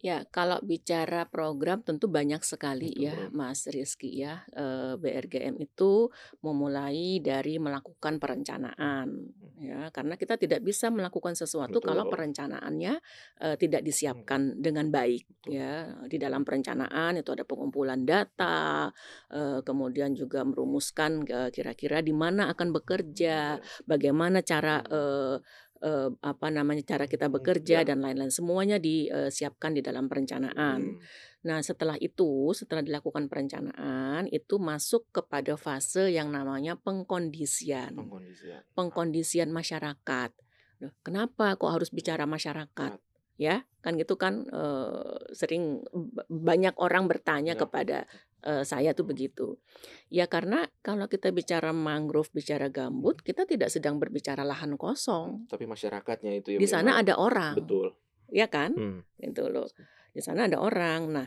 Ya, 0.00 0.24
kalau 0.32 0.56
bicara 0.64 1.28
program 1.28 1.84
tentu 1.84 2.08
banyak 2.08 2.40
sekali 2.40 2.88
Betul, 2.88 3.04
ya. 3.04 3.28
Mas 3.36 3.68
Rizky 3.68 4.08
ya. 4.24 4.48
Eee, 4.56 4.96
BRGM 4.96 5.60
itu 5.60 6.08
memulai 6.40 7.20
dari 7.20 7.60
melakukan 7.60 8.16
perencanaan 8.16 9.28
Hmm. 9.36 9.60
ya, 9.60 9.92
karena 9.92 10.16
kita 10.16 10.40
tidak 10.40 10.64
bisa 10.64 10.88
melakukan 10.88 11.36
sesuatu 11.36 11.84
kalau 11.84 12.08
Betul. 12.08 12.16
perencanaannya, 12.16 12.94
eee, 13.44 13.56
tidak 13.60 13.84
Hmm. 13.84 13.88
disiapkan 13.92 14.40
dengan 14.56 14.88
baik 14.88 15.28
Betul. 15.28 15.52
ya. 15.52 15.92
Di 16.08 16.16
dalam 16.16 16.48
perencanaan 16.48 17.20
itu 17.20 17.28
ada 17.36 17.44
pengumpulan 17.44 18.00
data, 18.08 18.88
eee, 19.28 19.60
kemudian 19.68 20.16
juga 20.16 20.48
merumuskan, 20.48 21.28
kira-kira 21.52 22.00
di 22.00 22.16
mana 22.16 22.48
akan 22.56 22.72
bekerja, 22.72 23.60
bagaimana 23.84 24.40
cara, 24.40 24.80
Hmm. 24.80 24.96
Eee, 25.80 26.08
apa 26.20 26.46
namanya, 26.52 26.84
cara 26.84 27.04
kita 27.08 27.26
bekerja 27.32 27.82
Ya. 27.82 27.86
dan 27.88 28.04
lain-lain. 28.04 28.30
Semuanya 28.30 28.76
disiapkan 28.80 29.72
di 29.72 29.80
dalam 29.80 30.06
perencanaan. 30.06 30.96
Hmm. 30.96 31.00
Nah, 31.40 31.64
setelah 31.64 31.96
itu, 31.96 32.52
setelah 32.52 32.84
dilakukan 32.84 33.32
perencanaan, 33.32 34.28
itu 34.28 34.60
masuk 34.60 35.08
kepada 35.08 35.56
fase 35.56 36.12
yang 36.12 36.28
namanya 36.28 36.76
pengkondisian. 36.76 37.96
Pengkondisian. 37.96 38.60
Pengkondisian 38.76 39.48
masyarakat. 39.48 40.30
Loh, 40.84 40.92
kenapa 41.00 41.56
kok 41.56 41.72
harus 41.72 41.88
bicara 41.92 42.24
masyarakat? 42.28 43.00
Ya, 43.40 43.64
kan 43.80 43.96
gitu 43.96 44.20
kan, 44.20 44.44
eee, 44.52 45.32
sering 45.32 45.80
ba 45.96 46.28
banyak 46.28 46.76
orang 46.76 47.08
bertanya 47.08 47.56
Ya. 47.56 47.60
kepada, 47.64 48.04
eee, 48.44 48.62
saya 48.68 48.92
tuh 48.92 49.08
begitu. 49.08 49.56
Ya 50.12 50.28
karena 50.28 50.68
kalau 50.84 51.08
kita 51.08 51.32
bicara 51.32 51.72
mangrove, 51.72 52.28
bicara 52.36 52.68
gambut, 52.68 53.24
kita 53.24 53.48
tidak 53.48 53.72
sedang 53.72 53.96
berbicara 53.96 54.44
lahan 54.44 54.76
kosong. 54.76 55.48
Tapi 55.48 55.64
masyarakatnya 55.64 56.36
itu 56.36 56.52
yang 56.56 56.60
Di 56.60 56.68
sana 56.68 57.00
ada 57.00 57.16
orang, 57.16 57.56
betul. 57.56 57.96
ya 58.28 58.44
kan? 58.52 58.76
Hmm. 58.76 59.00
Gitu 59.16 59.48
loh. 59.48 59.68
Di 60.12 60.20
sana 60.20 60.44
ada 60.44 60.60
orang. 60.60 61.00
Nah, 61.16 61.26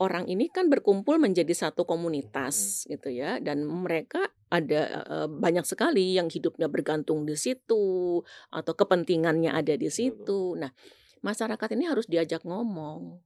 orang 0.00 0.24
ini 0.32 0.48
kan 0.48 0.72
berkumpul 0.72 1.20
menjadi 1.20 1.52
satu 1.52 1.84
komunitas 1.84 2.88
gitu 2.88 3.12
ya 3.12 3.36
dan 3.36 3.68
mereka 3.68 4.32
ada, 4.48 5.04
eee, 5.06 5.28
banyak 5.28 5.62
sekali 5.68 6.16
yang 6.16 6.26
hidupnya 6.32 6.66
bergantung 6.72 7.28
di 7.28 7.36
situ 7.36 8.18
atau 8.50 8.72
kepentingannya 8.74 9.52
ada 9.52 9.76
di 9.76 9.86
Betul. 9.86 9.92
situ. 9.92 10.40
Nah, 10.58 10.72
masyarakat 11.24 11.68
ini 11.76 11.84
harus 11.90 12.06
diajak 12.10 12.42
ngomong. 12.48 13.20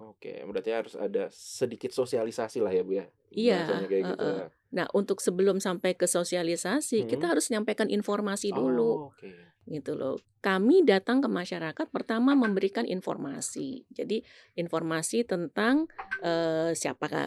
Oke, 0.00 0.32
berarti 0.48 0.70
harus 0.72 0.94
ada 0.96 1.28
sedikit 1.32 1.92
sosialisasi 1.92 2.58
lah 2.64 2.72
ya, 2.72 2.82
Bu, 2.82 2.92
ya? 3.00 3.06
Iya, 3.32 3.60
kayak 3.88 4.04
gitu 4.16 4.24
heeh. 4.24 4.36
ya. 4.36 4.46
Nah, 4.76 4.86
untuk 4.96 5.20
sebelum 5.20 5.60
sampai 5.60 5.92
ke 5.96 6.04
sosialisasi, 6.08 7.04
kita 7.08 7.24
Mhm. 7.24 7.32
harus 7.32 7.48
nyampaikan 7.52 7.88
informasi 7.92 8.52
dulu, 8.56 9.00
Oh, 9.00 9.10
oke. 9.12 9.32
gitu 9.68 9.94
loh. 9.98 10.16
Kami 10.44 10.82
datang 10.86 11.20
ke 11.24 11.28
masyarakat 11.30 11.86
pertama 11.92 12.34
memberikan 12.38 12.84
informasi. 12.88 13.86
Jadi 13.92 14.22
informasi 14.58 15.24
tentang, 15.28 15.88
eee, 16.24 16.74
siapa 16.76 17.06
ka 17.10 17.22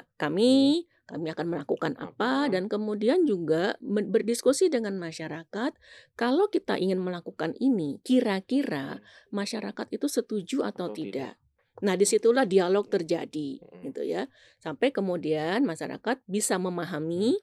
Hmm. 0.50 0.76
Kami, 1.06 1.30
akan 1.30 1.48
melakukan 1.54 1.94
apa, 2.02 2.50
dan 2.50 2.66
kemudian 2.66 3.30
juga 3.30 3.78
berdiskusi 3.86 4.74
dengan 4.74 4.98
masyarakat, 4.98 5.72
kalau 6.18 6.50
kita 6.50 6.82
ingin 6.82 6.98
melakukan 6.98 7.54
ini, 7.62 8.02
kira-kira 8.02 8.98
Hmm. 9.00 9.06
masyarakat 9.30 9.88
itu 9.94 10.08
setuju 10.10 10.66
atau 10.66 10.90
Atau 10.90 10.98
tidak. 10.98 11.38
tidak. 11.38 11.84
Nah, 11.86 11.94
di 11.94 12.06
situlah 12.10 12.48
dialog 12.50 12.90
terjadi, 12.90 13.62
Mhm. 13.62 13.82
gitu 13.92 14.02
ya. 14.02 14.26
Sampai 14.58 14.90
kemudian 14.90 15.62
masyarakat 15.68 16.26
bisa 16.26 16.58
memahami 16.58 17.38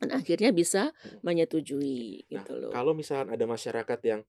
dan 0.00 0.16
akhirnya 0.16 0.52
bisa 0.56 0.92
menyetujui, 1.20 2.24
Nah, 2.32 2.44
gitu 2.44 2.52
loh. 2.56 2.70
kalau 2.72 2.92
misalkan 2.96 3.32
ada 3.32 3.44
masyarakat 3.44 4.00
yang 4.04 4.20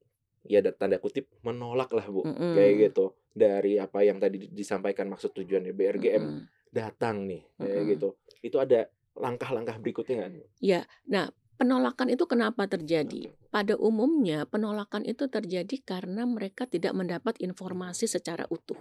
ya 0.47 0.59
da 0.63 0.71
tanda 0.71 0.99
kutip 0.99 1.27
"menolak" 1.43 1.91
lah, 1.95 2.07
Bu, 2.07 2.23
kayak 2.55 2.73
Mhm. 2.75 2.81
gitu, 2.91 3.05
dari 3.35 3.79
apa 3.79 4.03
yang 4.03 4.17
tadi 4.19 4.43
di 4.43 4.47
disampaikan 4.51 5.07
maksud 5.11 5.31
tujuannya 5.35 5.71
BRGM 5.75 6.23
Mhm. 6.23 6.41
datang 6.71 7.27
nih, 7.27 7.43
kayak 7.59 7.83
Mhm. 7.83 7.89
gitu. 7.95 8.09
Itu 8.47 8.63
ada 8.63 8.87
langkah-langkah 9.19 9.75
berikutnya 9.83 10.23
nggak? 10.23 10.49
Ya. 10.63 10.87
Nah, 11.11 11.29
penolakan 11.59 12.07
itu 12.13 12.23
kenapa 12.29 12.65
terjadi? 12.71 13.33
Pada 13.51 13.75
umumnya 13.75 14.47
penolakan 14.47 15.03
itu 15.03 15.27
terjadi 15.27 15.75
karena 15.83 16.23
mereka 16.23 16.63
tidak 16.67 16.95
mendapat 16.95 17.35
informasi 17.43 18.07
secara 18.07 18.47
utuh. 18.47 18.79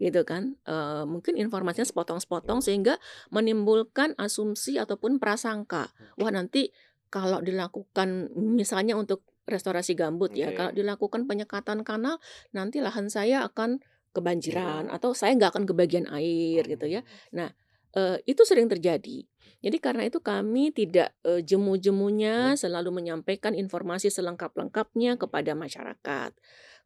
Gitu 0.00 0.24
kan. 0.24 0.56
Eee, 0.64 1.04
mungkin 1.04 1.36
informasinya 1.36 1.84
sepotong-sepotong 1.84 2.64
sehingga 2.64 2.96
menimbulkan 3.28 4.16
asumsi 4.16 4.80
ataupun 4.80 5.20
prasangka. 5.20 5.92
Wah, 6.16 6.32
nanti 6.32 6.72
kalau 7.10 7.42
dilakukan 7.42 8.30
misalnya 8.38 8.94
untuk 8.96 9.26
restorasi 9.50 9.98
gambut 9.98 10.30
ya, 10.32 10.54
kalau 10.54 10.70
dilakukan 10.70 11.26
penyekatan 11.26 11.82
kanal, 11.82 12.22
nanti 12.54 12.78
lahan 12.78 13.10
saya 13.10 13.42
akan 13.44 13.82
kebanjiran 14.14 14.86
Iya. 14.86 14.94
atau 14.94 15.10
saya 15.14 15.34
nggak 15.34 15.58
akan 15.58 15.64
kebagian 15.66 16.06
air 16.10 16.62
gitu 16.66 16.86
ya. 16.86 17.02
Nah, 17.34 17.50
eee, 17.96 18.16
itu 18.28 18.42
sering 18.46 18.68
terjadi. 18.70 19.26
Jadi 19.60 19.76
karena 19.82 20.08
itu 20.08 20.18
kami 20.24 20.72
tidak, 20.72 21.12
eee, 21.26 21.42
jemu-jemunya 21.44 22.56
selalu 22.56 22.90
menyampaikan 23.02 23.52
informasi 23.56 24.08
selengkap-lengkapnya 24.12 25.16
kepada 25.20 25.52
masyarakat. 25.58 26.30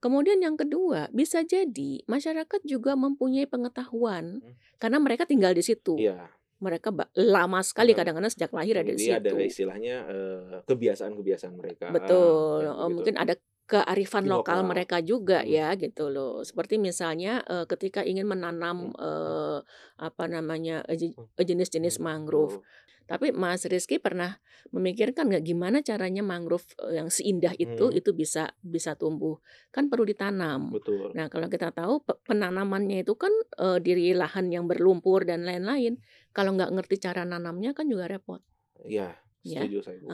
Kemudian 0.03 0.41
yang 0.45 0.57
kedua, 0.61 1.09
bisa 1.15 1.43
jadi 1.47 2.03
masyarakat 2.11 2.61
juga 2.67 2.95
mempunyai 2.99 3.47
pengetahuan 3.49 4.43
Hmm. 4.43 4.55
karena 4.83 4.99
mereka 5.01 5.25
tinggal 5.29 5.55
di 5.57 5.63
situ. 5.65 5.97
Iya. 5.99 6.35
Mereka 6.63 6.91
lama 7.19 7.61
sekali 7.67 7.93
Benar. 7.93 7.99
kadang-kadang 7.99 8.33
sejak 8.33 8.53
lahir 8.57 8.81
ada 8.81 8.91
di 8.95 8.99
Jadi 8.99 9.05
ada 9.11 9.31
situ. 9.31 9.37
istilahnya, 9.43 9.95
eee, 10.11 10.57
kebiasaan-kebiasaan 10.69 11.55
mereka. 11.57 11.87
Betul, 11.89 12.65
Ya, 12.65 12.89
gitu. 12.89 12.97
mungkin 12.97 13.15
ada 13.21 13.37
kearifan 13.71 14.29
lokal 14.29 14.61
lokal. 14.61 14.69
mereka 14.69 15.01
juga 15.01 15.41
Mhm. 15.41 15.57
ya 15.57 15.73
gitu 15.81 16.13
loh. 16.13 16.45
Seperti 16.45 16.77
misalnya, 16.81 17.41
eee, 17.49 17.65
ketika 17.71 18.01
ingin 18.05 18.29
menanam, 18.29 18.79
Hmm. 18.79 18.95
eee, 18.97 19.59
apa 20.01 20.25
namanya, 20.29 20.85
Hmm. 21.17 21.25
jenis-jenis 21.41 21.97
Hmm, 21.97 22.05
mangrove. 22.05 22.61
Tapi 23.05 23.37
Mas 23.37 23.69
Rizky 23.69 24.01
pernah 24.01 24.41
memikirkan 24.73 25.29
nggak 25.29 25.45
gimana 25.45 25.85
caranya 25.85 26.25
mangrove, 26.25 26.65
yang 26.89 27.13
seindah 27.13 27.53
itu, 27.61 27.89
Hmm. 27.89 27.99
itu 27.99 28.17
bisa 28.17 28.53
bisa 28.65 28.97
tumbuh? 28.97 29.37
Kan 29.75 29.93
perlu 29.93 30.09
ditanam. 30.09 30.73
Betul. 30.73 31.17
Nah, 31.17 31.29
kalau 31.29 31.49
kita 31.53 31.69
tahu 31.77 32.01
pe 32.05 32.17
penanamannya 32.25 33.05
itu 33.05 33.13
kan, 33.21 33.33
eee, 33.61 33.79
di 33.85 33.93
lahan 34.17 34.49
yang 34.49 34.65
berlumpur 34.71 35.29
dan 35.29 35.45
lain-lain. 35.45 36.01
Kalau 36.33 36.57
nggak 36.57 36.73
ngerti 36.75 36.97
cara 37.05 37.23
nanamnya 37.29 37.77
kan 37.77 37.87
juga 37.93 38.09
repot. 38.09 38.41
Iya, 38.85 39.17
Ya, 39.45 39.61
setuju 39.61 39.79
saya, 39.85 39.99
Bu. 40.01 40.09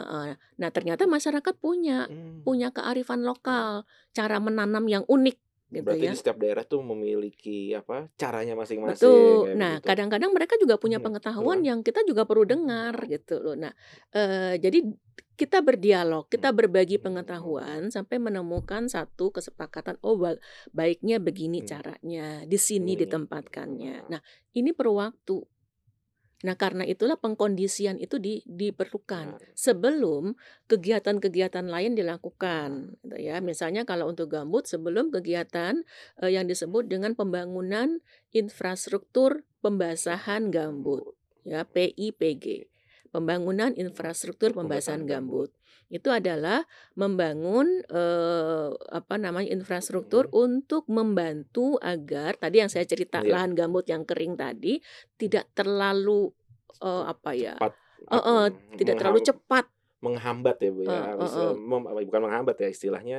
Nah, 0.58 0.70
ternyata 0.74 1.06
masyarakat 1.06 1.54
punya 1.62 2.10
Hmm. 2.10 2.42
punya 2.42 2.74
kearifan 2.74 3.22
lokal, 3.22 3.86
cara 4.10 4.42
menanam 4.42 4.82
yang 4.90 5.04
unik 5.06 5.38
gitu 5.70 5.86
Berarti 5.86 6.02
ya. 6.02 6.12
di 6.12 6.18
setiap 6.18 6.38
daerah 6.42 6.66
tuh 6.66 6.82
memiliki 6.82 7.70
apa, 7.78 8.10
caranya 8.18 8.58
masing-masing 8.58 9.06
Betul. 9.06 9.54
Nah, 9.54 9.78
begitu. 9.78 9.86
kadang-kadang 9.86 10.30
mereka 10.34 10.58
juga 10.58 10.74
punya 10.82 10.98
Mhm, 10.98 11.04
pengetahuan 11.06 11.62
heeh. 11.62 11.68
yang 11.70 11.80
kita 11.86 12.02
juga 12.02 12.26
perlu 12.26 12.42
dengar 12.42 13.06
gitu 13.06 13.38
loh. 13.38 13.54
Nah, 13.54 13.70
eee, 14.10 14.58
jadi 14.58 14.82
kita 15.38 15.62
berdialog, 15.62 16.26
kita 16.26 16.50
berbagi 16.50 16.98
pengetahuan 16.98 17.86
sampai 17.88 18.18
menemukan 18.18 18.90
satu 18.90 19.30
kesepakatan, 19.30 19.94
oh 20.02 20.18
ba 20.18 20.34
baiknya 20.74 21.22
begini 21.22 21.62
Hmm. 21.62 21.70
caranya, 21.70 22.42
di 22.50 22.58
sini 22.58 22.98
Ini. 22.98 23.06
ditempatkannya. 23.06 24.10
Nah, 24.10 24.20
ini 24.58 24.74
perlu 24.74 24.98
waktu. 24.98 25.38
Nah, 26.40 26.56
karena 26.56 26.88
itulah 26.88 27.20
pengkondisian 27.20 28.00
itu 28.00 28.16
di 28.16 28.40
diperlukan 28.48 29.36
sebelum 29.52 30.32
kegiatan-kegiatan 30.72 31.68
lain 31.68 31.92
dilakukan, 31.92 32.96
gitu 33.04 33.16
ya. 33.20 33.44
Misalnya 33.44 33.84
kalau 33.84 34.08
untuk 34.08 34.32
gambut 34.32 34.64
sebelum 34.64 35.12
kegiatan, 35.12 35.84
eee, 36.24 36.30
yang 36.40 36.48
disebut 36.48 36.88
dengan 36.88 37.12
pembangunan 37.12 38.00
infrastruktur 38.32 39.44
pembasahan 39.60 40.48
gambut, 40.48 41.12
ya, 41.44 41.68
PIPG. 41.68 42.69
Pembangunan 43.14 43.74
infrastruktur 43.74 44.54
pembasahan 44.54 45.02
gambut. 45.02 45.50
Itu 45.90 46.14
adalah 46.14 46.62
membangun, 46.94 47.82
eee, 47.90 48.68
apa 48.94 49.14
namanya, 49.18 49.50
infrastruktur 49.50 50.30
untuk 50.30 50.86
membantu 50.86 51.74
agar 51.82 52.38
tadi 52.38 52.62
yang 52.62 52.70
saya 52.70 52.86
cerita 52.86 53.22
Iya. 53.22 53.34
lahan 53.34 53.58
gambut 53.58 53.82
yang 53.90 54.06
kering 54.06 54.38
tadi 54.38 54.78
tidak 55.18 55.50
terlalu, 55.58 56.30
eee, 56.78 57.02
apa 57.10 57.30
ya 57.34 57.54
Cepat, 57.58 57.72
heeh, 58.14 58.46
apa, 58.46 58.54
tidak 58.78 58.94
terlalu 58.98 59.20
cepat. 59.26 59.66
menghambat 60.00 60.56
ya, 60.64 60.70
Bu, 60.72 60.82
ya, 60.88 61.04
eee, 61.12 61.52
mem 61.52 61.82
apa, 61.84 62.00
bukan 62.08 62.22
menghambat 62.24 62.56
ya 62.64 62.68
istilahnya, 62.72 63.18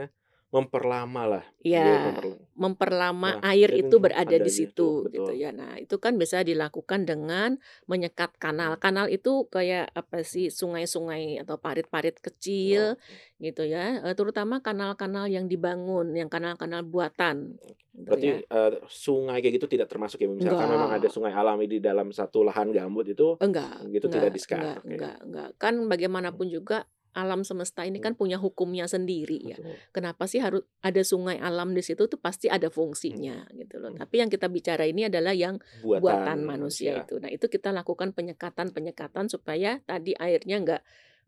memperlama 0.56 1.24
lah. 1.32 1.44
Iya, 1.62 1.82
Dia 1.82 1.98
memperla 2.02 2.38
memperlama 2.58 3.28
Nah, 3.28 3.42
air 3.46 3.70
itu 3.82 3.96
berada 4.02 4.34
ada 4.34 4.46
di 4.46 4.50
situ 4.50 4.82
situ, 4.82 5.06
gitu 5.14 5.30
betul. 5.30 5.38
ya. 5.42 5.54
Nah, 5.54 5.78
itu 5.78 5.96
kan 6.02 6.14
bisa 6.18 6.42
dilakukan 6.42 7.06
dengan 7.06 7.50
menyekat 7.86 8.34
kanal. 8.42 8.82
Kanal 8.82 9.06
itu 9.14 9.46
kayak 9.54 9.94
apa 9.94 10.26
sih, 10.26 10.50
sungai-sungai 10.50 11.38
atau 11.46 11.56
parit-parit 11.62 12.18
kecil 12.18 12.98
Oke. 13.02 13.22
gitu 13.38 13.62
ya, 13.70 14.02
eee, 14.02 14.14
terutama 14.18 14.58
kanal-kanal 14.66 15.30
yang 15.30 15.46
dibangun, 15.46 16.18
yang 16.18 16.30
kanal-kanal 16.34 16.82
buatan 16.82 17.62
gitu 17.94 18.10
Berarti, 18.10 18.28
ya. 18.30 18.42
eee, 18.44 18.72
sungai 18.90 19.40
kayak 19.42 19.54
gitu 19.62 19.68
tidak 19.72 19.88
termasuk 19.92 20.20
ya, 20.20 20.28
misalkan 20.30 20.68
memang 20.68 20.90
ada 20.92 21.08
Enggak. 21.08 21.16
sungai 21.16 21.32
alami 21.32 21.66
di 21.70 21.78
dalam 21.80 22.10
satu 22.12 22.44
lahan 22.48 22.74
gambut 22.76 23.06
itu, 23.14 23.38
Enggak 23.42 23.90
gitu 23.94 24.06
enggak 24.06 24.14
tidak 24.14 24.32
di-skat, 24.36 24.68
enggak 24.70 24.78
oke. 24.78 24.96
enggak 24.96 25.16
enggak. 25.26 25.50
Kan 25.58 25.74
bagaimanapun 25.90 26.48
juga 26.54 26.86
alam 27.12 27.44
semesta 27.44 27.84
ini 27.84 28.00
kan 28.00 28.16
punya 28.16 28.40
hukumnya 28.40 28.88
sendiri 28.88 29.40
ya. 29.44 29.58
Betul. 29.60 29.76
Kenapa 29.92 30.24
sih 30.32 30.40
harus 30.40 30.64
ada 30.80 31.04
sungai 31.04 31.36
alam 31.38 31.76
di 31.76 31.84
situ 31.84 32.08
tuh 32.08 32.16
pasti 32.18 32.48
ada 32.48 32.72
Hmm. 32.72 32.76
fungsinya 32.76 33.52
gitu 33.52 33.84
loh. 33.84 33.92
Hmm. 33.92 34.00
Tapi 34.00 34.16
yang 34.24 34.30
kita 34.32 34.48
bicara 34.48 34.88
ini 34.88 35.12
adalah 35.12 35.36
yang 35.36 35.60
buatan 35.84 36.00
Buatan 36.02 36.38
manusia 36.44 36.96
manusia. 36.96 37.04
itu. 37.04 37.14
Nah, 37.20 37.28
itu 37.28 37.46
kita 37.46 37.70
lakukan 37.70 38.16
penyekatan-penyekatan 38.16 39.28
supaya 39.28 39.84
tadi 39.84 40.16
airnya 40.16 40.58
nggak 40.64 40.82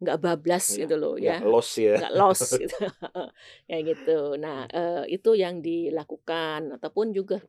nggak 0.03 0.17
bablas 0.19 0.65
Iya, 0.69 0.83
gitu 0.83 0.95
loh 0.99 1.13
nggak 1.15 1.39
ya. 1.39 1.47
loss 1.47 1.69
ya. 1.77 1.95
Nggak 1.99 2.13
loss 2.15 2.41
gitu. 2.63 2.75
Kayak 3.67 3.83
gitu. 3.95 4.17
Nah, 4.35 4.67
eee, 4.67 5.03
itu 5.15 5.31
yang 5.35 5.59
dilakukan 5.59 6.75
ataupun 6.75 7.11
juga, 7.11 7.39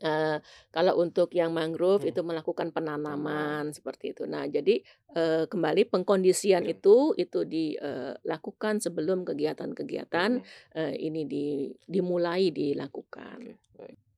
eee, 0.00 0.38
kalau 0.72 1.00
untuk 1.00 1.32
yang 1.32 1.52
mangrove 1.52 2.04
Hmm. 2.04 2.10
itu 2.12 2.20
melakukan 2.24 2.70
penanaman 2.72 3.72
seperti 3.72 4.12
itu. 4.16 4.24
Nah, 4.28 4.44
jadi, 4.48 4.80
eee, 5.16 5.44
kembali 5.48 5.88
pengkondisian 5.88 6.64
Iya. 6.64 6.78
itu 6.80 7.12
itu 7.16 7.40
dilakukan 7.48 8.80
sebelum 8.84 9.24
kegiatan-kegiatan, 9.24 10.30
eee, 10.76 10.94
ini 11.00 11.22
di 11.24 11.46
dimulai 11.84 12.50
dilakukan. 12.52 13.56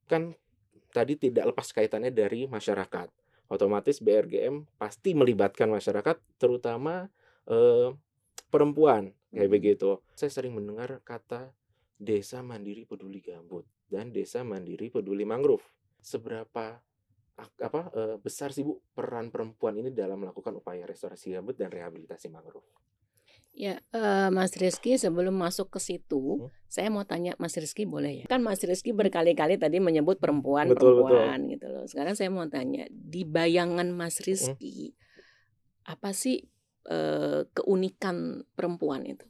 Kan 0.08 0.32
tadi 0.92 1.14
tidak 1.20 1.52
lepas 1.52 1.68
kaitannya 1.70 2.08
dari 2.10 2.48
masyarakat. 2.48 3.08
Otomatis 3.48 4.00
BRGM 4.00 4.64
pasti 4.76 5.12
melibatkan 5.16 5.68
masyarakat 5.72 6.16
terutama, 6.40 7.08
perempuan 8.48 9.12
kayak 9.32 9.48
Mhm. 9.48 9.54
begitu. 9.56 10.00
Saya 10.16 10.32
sering 10.32 10.56
mendengar 10.56 11.00
kata 11.04 11.52
Desa 12.00 12.40
Mandiri 12.40 12.84
Peduli 12.88 13.20
Gambut. 13.20 13.64
Dan 13.92 14.12
Desa 14.16 14.40
Mandiri 14.46 14.88
Peduli 14.94 15.24
Mangrove. 15.28 15.64
Seberapa 16.12 16.64
apa 17.68 17.80
eh, 18.00 18.16
besar 18.20 18.50
sih 18.56 18.64
Bu 18.68 18.74
peran 18.96 19.26
perempuan 19.34 19.74
ini 19.80 19.90
dalam 19.94 20.18
melakukan 20.22 20.54
upaya 20.60 20.84
restorasi 20.92 21.34
gambut 21.34 21.56
dan 21.60 21.70
rehabilitasi 21.76 22.28
mangrove? 22.30 22.68
Ya, 23.56 23.80
eee, 23.90 24.28
Mas 24.30 24.54
Rizky 24.54 24.94
sebelum 25.00 25.34
masuk 25.34 25.72
ke 25.74 25.80
situ, 25.82 26.38
Hmm. 26.38 26.48
saya 26.70 26.92
mau 26.92 27.02
tanya 27.08 27.34
Mas 27.42 27.56
Rizky 27.58 27.88
boleh 27.88 28.22
ya? 28.22 28.26
Kan 28.30 28.44
Mas 28.44 28.62
Rizky 28.62 28.92
berkali-kali 28.94 29.58
tadi 29.58 29.82
menyebut 29.82 30.20
perempuan 30.22 30.70
Betul, 30.70 30.94
betul. 31.02 31.34
perempuan 31.34 31.48
gitu 31.50 31.66
loh. 31.66 31.84
Sekarang 31.88 32.14
saya 32.14 32.30
mau 32.30 32.46
tanya, 32.46 32.86
di 32.92 33.24
bayangan 33.26 33.88
Mas 33.90 34.20
Mhm. 34.40 34.58
Rizky, 34.62 34.94
apa 35.88 36.10
sih, 36.14 36.44
eee, 36.88 37.40
keunikan 37.56 38.44
perempuan 38.54 39.04
itu? 39.08 39.26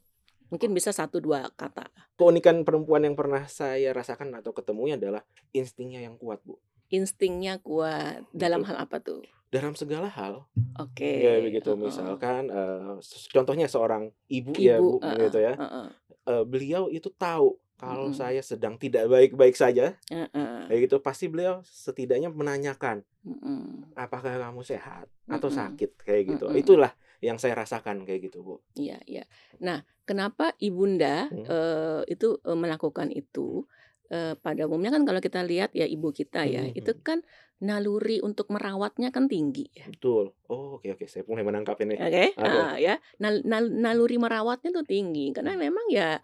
Mungkin 0.49 0.73
bisa 0.73 0.97
1, 0.97 1.21
2 1.21 1.53
kata. 1.53 1.93
Keunikan 2.17 2.65
perempuan 2.65 3.05
yang 3.05 3.13
pernah 3.13 3.45
saya 3.47 3.93
rasakan 3.93 4.33
atau 4.41 4.57
ketemunya 4.57 4.97
adalah 4.97 5.23
instingnya 5.53 6.01
yang 6.01 6.17
kuat, 6.17 6.41
Bu. 6.41 6.57
Instingnya 6.89 7.61
kuat, 7.61 8.25
dalam 8.33 8.65
Betul. 8.65 8.69
hal 8.73 8.77
apa 8.89 8.97
tuh? 9.05 9.23
Dalam 9.53 9.77
segala 9.77 10.09
hal. 10.09 10.49
Oke, 10.81 11.05
Ya 11.05 11.37
begitu, 11.45 11.77
heeh. 11.77 11.85
misalkan, 11.85 12.49
eee, 12.49 12.97
s 13.05 13.29
contohnya 13.29 13.69
seorang 13.69 14.09
ibu 14.33 14.57
ya, 14.57 14.81
Ibu, 14.81 14.89
Bu, 14.97 15.05
heeh, 15.05 15.21
gitu 15.29 15.39
ya. 15.45 15.55
heeh. 15.61 15.89
Eee, 16.25 16.43
beliau 16.49 16.89
itu 16.89 17.13
tahu 17.13 17.61
kalau 17.77 18.09
Mhm. 18.09 18.17
saya 18.17 18.41
sedang 18.41 18.81
tidak 18.81 19.05
baik-baik 19.11 19.53
saja, 19.53 20.01
Heeh. 20.09 20.61
kayak 20.73 20.81
gitu, 20.89 20.97
pasti 21.05 21.29
beliau 21.29 21.61
setidaknya 21.67 22.33
menanyakan, 22.33 23.05
Mhm. 23.27 23.93
"Apakah 23.99 24.33
kamu 24.39 24.65
sehat 24.65 25.13
atau 25.29 25.51
Mhm. 25.53 25.57
sakit?" 25.61 25.91
Kayak 26.09 26.23
gitu. 26.37 26.47
Mhm. 26.49 26.57
Itulah 26.57 26.93
yang 27.27 27.39
saya 27.43 27.55
rasakan 27.63 28.07
kayak 28.07 28.31
gitu, 28.31 28.39
Bu. 28.47 28.55
Iya 28.79 28.97
iya. 29.11 29.23
Nah, 29.65 29.83
kenapa 30.09 30.55
ibunda, 30.63 31.29
Hmm. 31.31 31.49
eee, 31.49 32.03
itu, 32.15 32.39
eee, 32.47 32.57
melakukan 32.59 33.09
itu? 33.11 33.65
Eee, 34.13 34.35
pada 34.45 34.63
umumnya 34.69 34.91
kan 34.95 35.03
kalau 35.09 35.21
kita 35.25 35.41
lihat 35.45 35.71
ya 35.77 35.85
ibu 35.89 36.09
kita 36.15 36.47
ya, 36.49 36.65
Mhm 36.65 36.75
itu 36.79 36.93
mhm. 36.97 37.05
kan 37.07 37.19
naluri 37.65 38.21
untuk 38.25 38.47
merawatnya 38.55 39.09
kan 39.13 39.27
tinggi 39.29 39.67
ya. 39.75 39.89
Betul. 39.89 40.25
Oh, 40.53 40.77
oke 40.79 40.87
oke, 40.95 41.05
saya 41.11 41.23
mulai 41.29 41.45
menangkap 41.49 41.77
ini. 41.85 41.97
Oke, 41.99 42.25
Oke. 42.39 42.39
heeh, 42.39 42.71
ya. 42.87 42.95
Nal 43.19 43.43
nal 43.43 43.65
naluri 43.75 44.17
merawatnya 44.23 44.71
tuh 44.71 44.87
tinggi 44.87 45.35
karena 45.35 45.53
Hmm. 45.53 45.59
memang 45.59 45.83
ya, 45.91 46.23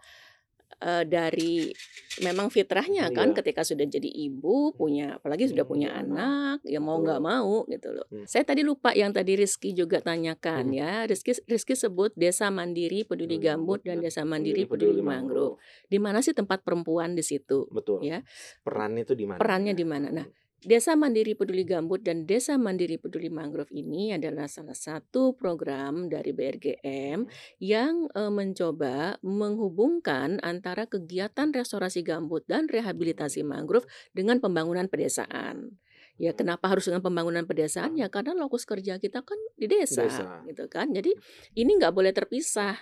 eee, 0.85 1.03
dari 1.03 1.73
memang 2.17 2.47
fitrahnya 2.47 3.09
kan 3.09 3.33
Iya. 3.33 3.37
ketika 3.41 3.65
sudah 3.65 3.83
jadi 3.83 4.05
ibu, 4.07 4.71
punya 4.71 5.17
apalagi 5.17 5.49
sudah 5.49 5.65
Hmm, 5.65 5.73
punya 5.73 5.89
punya 5.89 5.99
anak. 5.99 6.57
ya 6.63 6.79
mau 6.79 7.01
nggak 7.01 7.19
mau 7.19 7.65
gitu 7.65 7.89
loh. 7.91 8.05
Hmm. 8.07 8.23
Saya 8.23 8.45
tadi 8.45 8.61
lupa 8.61 8.93
yang 8.93 9.09
tadi 9.09 9.33
Rizky 9.33 9.73
juga 9.73 9.99
tanyakan 9.99 10.69
Mhm. 10.69 10.77
ya, 10.77 10.91
Rizky 11.03 11.33
Rizky 11.43 11.73
sebut 11.73 12.13
Desa 12.13 12.47
Mandiri 12.47 13.01
Peduli 13.01 13.35
Peduli 13.35 13.41
Gambut 13.41 13.81
dan 13.81 13.99
Desa 13.99 14.21
Mandiri 14.21 14.63
Peduli 14.63 15.01
Mangrove. 15.01 15.57
Di 15.85 15.97
mana 15.97 16.21
sih 16.21 16.31
tempat 16.31 16.61
perempuan 16.61 17.11
di 17.11 17.21
situ, 17.21 17.65
Betul. 17.67 18.05
ya. 18.05 18.21
Perannya 18.61 19.03
itu 19.03 19.11
di 19.11 19.25
mana 19.25 19.41
Perannya 19.41 19.73
ya? 19.73 19.77
di 19.77 19.83
mana? 19.83 20.07
Nah, 20.07 20.23
Mhm. 20.23 20.44
Desa 20.65 20.97
Mandiri 20.97 21.37
Peduli 21.37 21.61
Gambut 21.61 22.01
dan 22.01 22.25
Desa 22.25 22.57
Mandiri 22.57 22.97
Peduli 22.97 23.29
Mangrove 23.29 23.69
ini 23.69 24.17
adalah 24.17 24.49
salah 24.49 24.73
satu 24.73 25.37
program 25.37 26.09
dari 26.09 26.33
BRGM 26.33 27.29
yang, 27.61 28.09
eee, 28.09 28.31
mencoba 28.33 29.21
menghubungkan 29.21 30.41
antara 30.41 30.89
kegiatan 30.89 31.53
restorasi 31.53 32.01
gambut 32.01 32.49
dan 32.49 32.65
rehabilitasi 32.65 33.45
mangrove 33.45 33.85
dengan 34.17 34.41
pembangunan 34.41 34.89
pedesaan. 34.89 35.77
Ya, 36.17 36.33
kenapa 36.33 36.65
harus 36.71 36.89
dengan 36.89 37.05
pembangunan 37.05 37.45
pedesaan? 37.45 37.93
Ya 37.93 38.09
karena 38.09 38.33
lokus 38.33 38.65
kerja 38.65 38.97
kita 38.97 39.21
kan 39.21 39.37
di 39.59 39.69
desa, 39.69 40.07
Desa. 40.07 40.41
gitu 40.49 40.65
kan. 40.65 40.89
Jadi 40.95 41.13
ini 41.53 41.77
nggak 41.77 41.93
boleh 41.93 42.09
terpisah. 42.09 42.73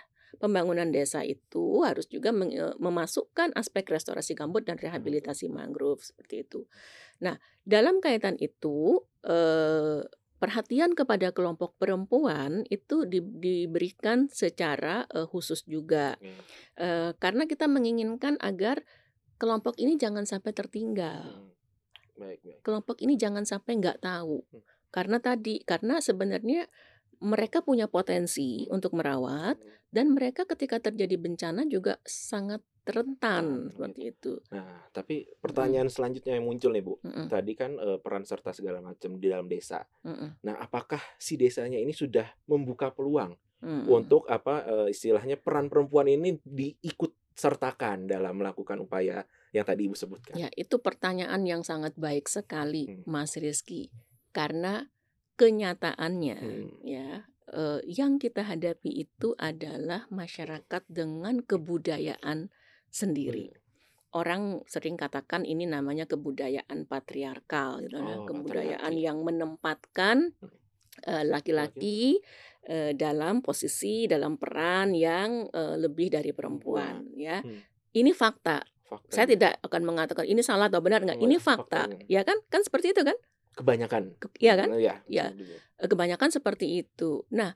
Pembangunan 0.41 0.89
desa 0.89 1.21
itu 1.21 1.85
harus 1.85 2.09
juga 2.09 2.33
eee, 2.33 2.75
memasukkan 2.81 3.53
aspek 3.53 3.87
restorasi 3.89 4.33
gambut 4.33 4.65
dan 4.65 4.77
rehabilitasi 4.81 5.49
mangrove, 5.49 6.01
seperti 6.01 6.43
itu. 6.47 6.65
Nah, 7.21 7.37
dalam 7.63 8.01
kaitan 8.03 8.35
itu, 8.41 9.01
eee, 9.23 10.03
perhatian 10.41 10.91
kepada 10.91 11.31
kelompok 11.31 11.79
perempuan 11.79 12.67
itu 12.67 13.07
di 13.07 13.23
diberikan 13.23 14.27
secara, 14.27 15.07
eee, 15.13 15.27
khusus 15.29 15.63
juga. 15.63 16.19
Eee, 16.75 17.15
karena 17.21 17.47
kita 17.47 17.71
menginginkan 17.71 18.35
agar 18.43 18.83
kelompok 19.39 19.79
ini 19.79 19.95
jangan 19.95 20.27
sampai 20.27 20.51
tertinggal. 20.51 21.47
Hmm. 21.47 21.51
Baik 22.19 22.39
baik. 22.43 22.59
Kelompok 22.63 22.97
ini 23.03 23.15
jangan 23.15 23.47
sampai 23.47 23.79
nggak 23.79 24.03
tahu. 24.03 24.43
Hmm. 24.51 24.63
Karena 24.93 25.17
tadi, 25.17 25.63
karena 25.65 25.97
sebenarnya 26.03 26.69
mereka 27.23 27.63
punya 27.63 27.87
potensi 27.87 28.67
untuk 28.67 28.93
merawat 28.99 29.55
Hmm. 29.57 29.71
dan 29.95 30.05
mereka 30.11 30.43
ketika 30.43 30.83
terjadi 30.83 31.15
bencana 31.15 31.63
juga 31.65 31.97
sangat 32.03 32.59
Rentan, 32.83 33.63
rentan, 33.63 33.71
seperti 33.71 34.01
itu. 34.11 34.33
Nah, 34.51 34.83
tapi 34.91 35.23
Mhm. 35.23 35.39
pertanyaan 35.39 35.87
selanjutnya 35.87 36.35
yang 36.35 36.43
muncul 36.43 36.75
nih, 36.75 36.83
Bu. 36.83 36.99
Mhm. 36.99 37.31
Tadi 37.31 37.51
kan, 37.55 37.71
eee, 37.79 37.97
peran 38.03 38.27
serta 38.27 38.51
segala 38.51 38.83
macam 38.83 39.15
di 39.15 39.31
dalam 39.31 39.47
desa. 39.47 39.87
Mhm. 40.03 40.43
Nah, 40.43 40.55
apakah 40.59 40.99
si 41.15 41.39
desanya 41.39 41.79
ini 41.79 41.95
sudah 41.95 42.27
membuka 42.51 42.91
peluang 42.91 43.39
Mhm. 43.63 43.87
untuk 43.87 44.27
apa, 44.27 44.67
eee, 44.67 44.87
istilahnya 44.91 45.39
peran 45.39 45.71
perempuan 45.71 46.11
ini 46.11 46.35
diikut 46.43 47.15
sertakan 47.33 48.05
dalam 48.05 48.35
melakukan 48.35 48.77
upaya 48.83 49.23
yang 49.55 49.63
tadi 49.63 49.87
Ibu 49.87 49.95
sebutkan? 49.95 50.35
Ya, 50.35 50.51
itu 50.53 50.75
pertanyaan 50.77 51.41
yang 51.47 51.63
sangat 51.63 51.95
baik 51.95 52.27
sekali, 52.27 52.91
Hmm. 52.91 53.07
Mas 53.07 53.39
Rizky. 53.39 53.89
Karena 54.35 54.85
kenyataannya 55.39 56.37
Hmm. 56.39 56.69
ya, 56.85 57.25
eee, 57.53 57.79
yang 57.89 58.17
kita 58.21 58.43
hadapi 58.45 58.89
itu 59.07 59.33
adalah 59.39 60.05
masyarakat 60.13 60.83
dengan 60.89 61.41
kebudayaan 61.43 62.49
sendiri. 62.93 63.49
Hmm. 63.49 63.57
Orang 64.13 64.61
sering 64.69 64.95
katakan 64.97 65.43
ini 65.47 65.65
namanya 65.65 66.05
kebudayaan 66.05 66.85
patriarkal 66.85 67.81
gitu 67.85 67.97
ya, 68.05 68.17
Oh, 68.17 68.25
kebudayaan 68.25 68.93
patriarki. 68.93 69.01
yang 69.01 69.19
menempatkan, 69.25 70.33
Hmm. 70.41 70.49
eee, 71.07 71.23
laki-laki, 71.27 72.21
eee, 72.69 72.93
dalam 72.97 73.41
posisi, 73.45 74.05
dalam 74.09 74.37
peran 74.41 74.93
yang, 74.97 75.47
eee, 75.51 75.75
lebih 75.81 76.13
dari 76.13 76.31
perempuan 76.35 77.09
ya. 77.17 77.41
Hmm. 77.43 77.65
Ini 77.95 78.11
fakta. 78.15 78.61
Saya 79.11 79.27
Faktanya. 79.27 79.27
tidak 79.29 79.53
akan 79.65 79.81
mengatakan 79.85 80.25
ini 80.27 80.41
salah 80.45 80.67
atau 80.71 80.81
benar 80.83 81.01
enggak, 81.05 81.19
ini 81.21 81.37
Enggak, 81.37 81.41
fakta, 81.41 81.87
faktanya. 81.89 82.05
ya 82.09 82.21
kan? 82.27 82.37
Kan 82.51 82.61
seperti 82.65 82.93
itu 82.97 83.03
kan? 83.05 83.17
Kebanyakan. 83.53 84.17
Ke 84.17 84.27
iya 84.41 84.53
kan? 84.57 84.69
Iya, 84.73 84.95
Ya, 85.05 85.25
kebanyakan 85.77 86.29
seperti 86.33 86.81
itu. 86.85 87.27
Nah, 87.29 87.53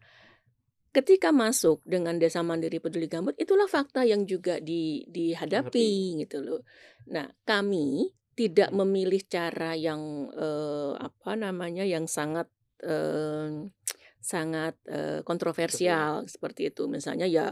ketika 0.93 1.29
masuk 1.29 1.81
dengan 1.86 2.17
Desa 2.17 2.41
Mandiri 2.41 2.81
Peduli 2.81 3.05
Gambut, 3.10 3.38
itulah 3.38 3.69
fakta 3.69 4.03
yang 4.05 4.25
juga 4.25 4.57
di 4.62 5.05
Dihadapi. 5.10 6.21
gitu 6.25 6.41
loh. 6.41 6.62
Nah, 7.10 7.29
kami 7.45 8.13
tidak 8.38 8.69
Hmm. 8.69 8.86
memilih 8.86 9.21
cara 9.25 9.73
yang, 9.73 10.29
eee, 10.33 10.91
apa 11.01 11.31
namanya, 11.33 11.81
yang 11.86 12.05
sangat, 12.05 12.45
eee, 12.86 13.69
sangat, 14.27 14.73
eee, 14.91 15.23
Kontroversial. 15.25 16.07
kontroversial 16.09 16.27
seperti 16.33 16.61
itu. 16.71 16.83
Misalnya 16.91 17.27
ya 17.31 17.45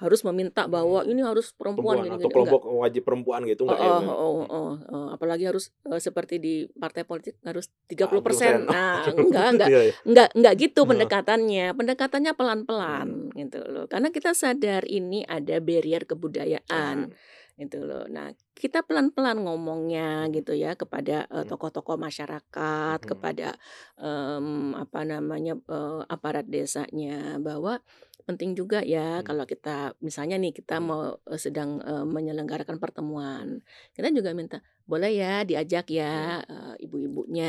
harus 0.00 0.20
meminta 0.28 0.64
bahwa 0.66 1.04
Hmm. 1.04 1.10
ini 1.12 1.20
harus 1.22 1.52
perempuan 1.54 2.00
Perempuan 2.00 2.08
gini 2.12 2.16
atau 2.16 2.28
gini, 2.28 2.40
enggak. 2.42 2.58
kelompok 2.58 2.60
wajib 2.82 3.02
perempuan 3.06 3.42
gitu 3.48 3.62
enggak 3.68 3.80
ya, 3.84 3.90
Heeh 3.90 4.00
Bu? 4.00 4.08
heeh 4.08 4.34
Hmm. 4.42 4.50
heeh 4.50 4.72
heeh, 4.90 5.06
apalagi 5.14 5.44
harus, 5.46 5.70
eee, 5.86 6.00
seperti 6.02 6.34
di 6.42 6.66
partai 6.82 7.06
politik 7.06 7.38
harus 7.46 7.70
Ah, 8.00 8.18
30%. 8.18 8.58
30%. 8.58 8.66
Nah, 8.66 9.14
enggak 9.22 9.46
enggak 9.54 9.70
Iya 9.70 9.78
iya. 9.86 9.94
enggak 10.02 10.28
enggak 10.34 10.54
gitu 10.58 10.80
pendekatannya. 10.90 11.64
Pendekatannya 11.78 12.32
pelan-pelan 12.34 13.08
Hmm. 13.08 13.30
gitu 13.38 13.58
loh. 13.70 13.86
Karena 13.86 14.10
kita 14.10 14.34
sadar 14.34 14.82
ini 14.90 15.22
ada 15.22 15.62
barrier 15.62 16.02
kebudayaan 16.10 16.96
Nah. 17.06 17.12
Gitu 17.60 17.84
loh. 17.84 18.08
Nah, 18.08 18.32
kita 18.56 18.80
pelan-pelan 18.86 19.44
ngomongnya 19.44 20.24
Hmm. 20.24 20.32
gitu 20.32 20.52
ya 20.56 20.72
kepada, 20.78 21.28
Hmm. 21.34 21.42
tokoh-tokoh 21.48 21.96
masyarakat, 22.00 22.98
Mhm. 23.00 23.06
kepada, 23.06 23.56
mmm, 24.00 24.72
apa 24.76 25.00
namanya, 25.04 25.54
eee, 25.60 26.00
aparat 26.08 26.48
desanya 26.48 27.36
bahwa 27.42 27.80
penting 28.24 28.54
juga 28.54 28.80
ya 28.86 29.18
Hmm. 29.18 29.26
kalau 29.26 29.44
kita 29.44 29.98
misalnya 30.00 30.38
nih 30.40 30.54
kita 30.54 30.78
Hmm. 30.78 30.84
mau, 30.84 31.18
sedang, 31.36 31.82
eee, 31.84 32.04
menyelenggarakan 32.08 32.78
pertemuan, 32.80 33.60
kita 33.96 34.08
juga 34.14 34.32
minta, 34.32 34.58
"Boleh 34.92 35.12
ya 35.16 35.34
diajak 35.48 35.88
Hmm. 35.88 35.96
ya, 35.96 36.44
eee, 36.44 36.74
ibu-ibunya," 36.84 37.48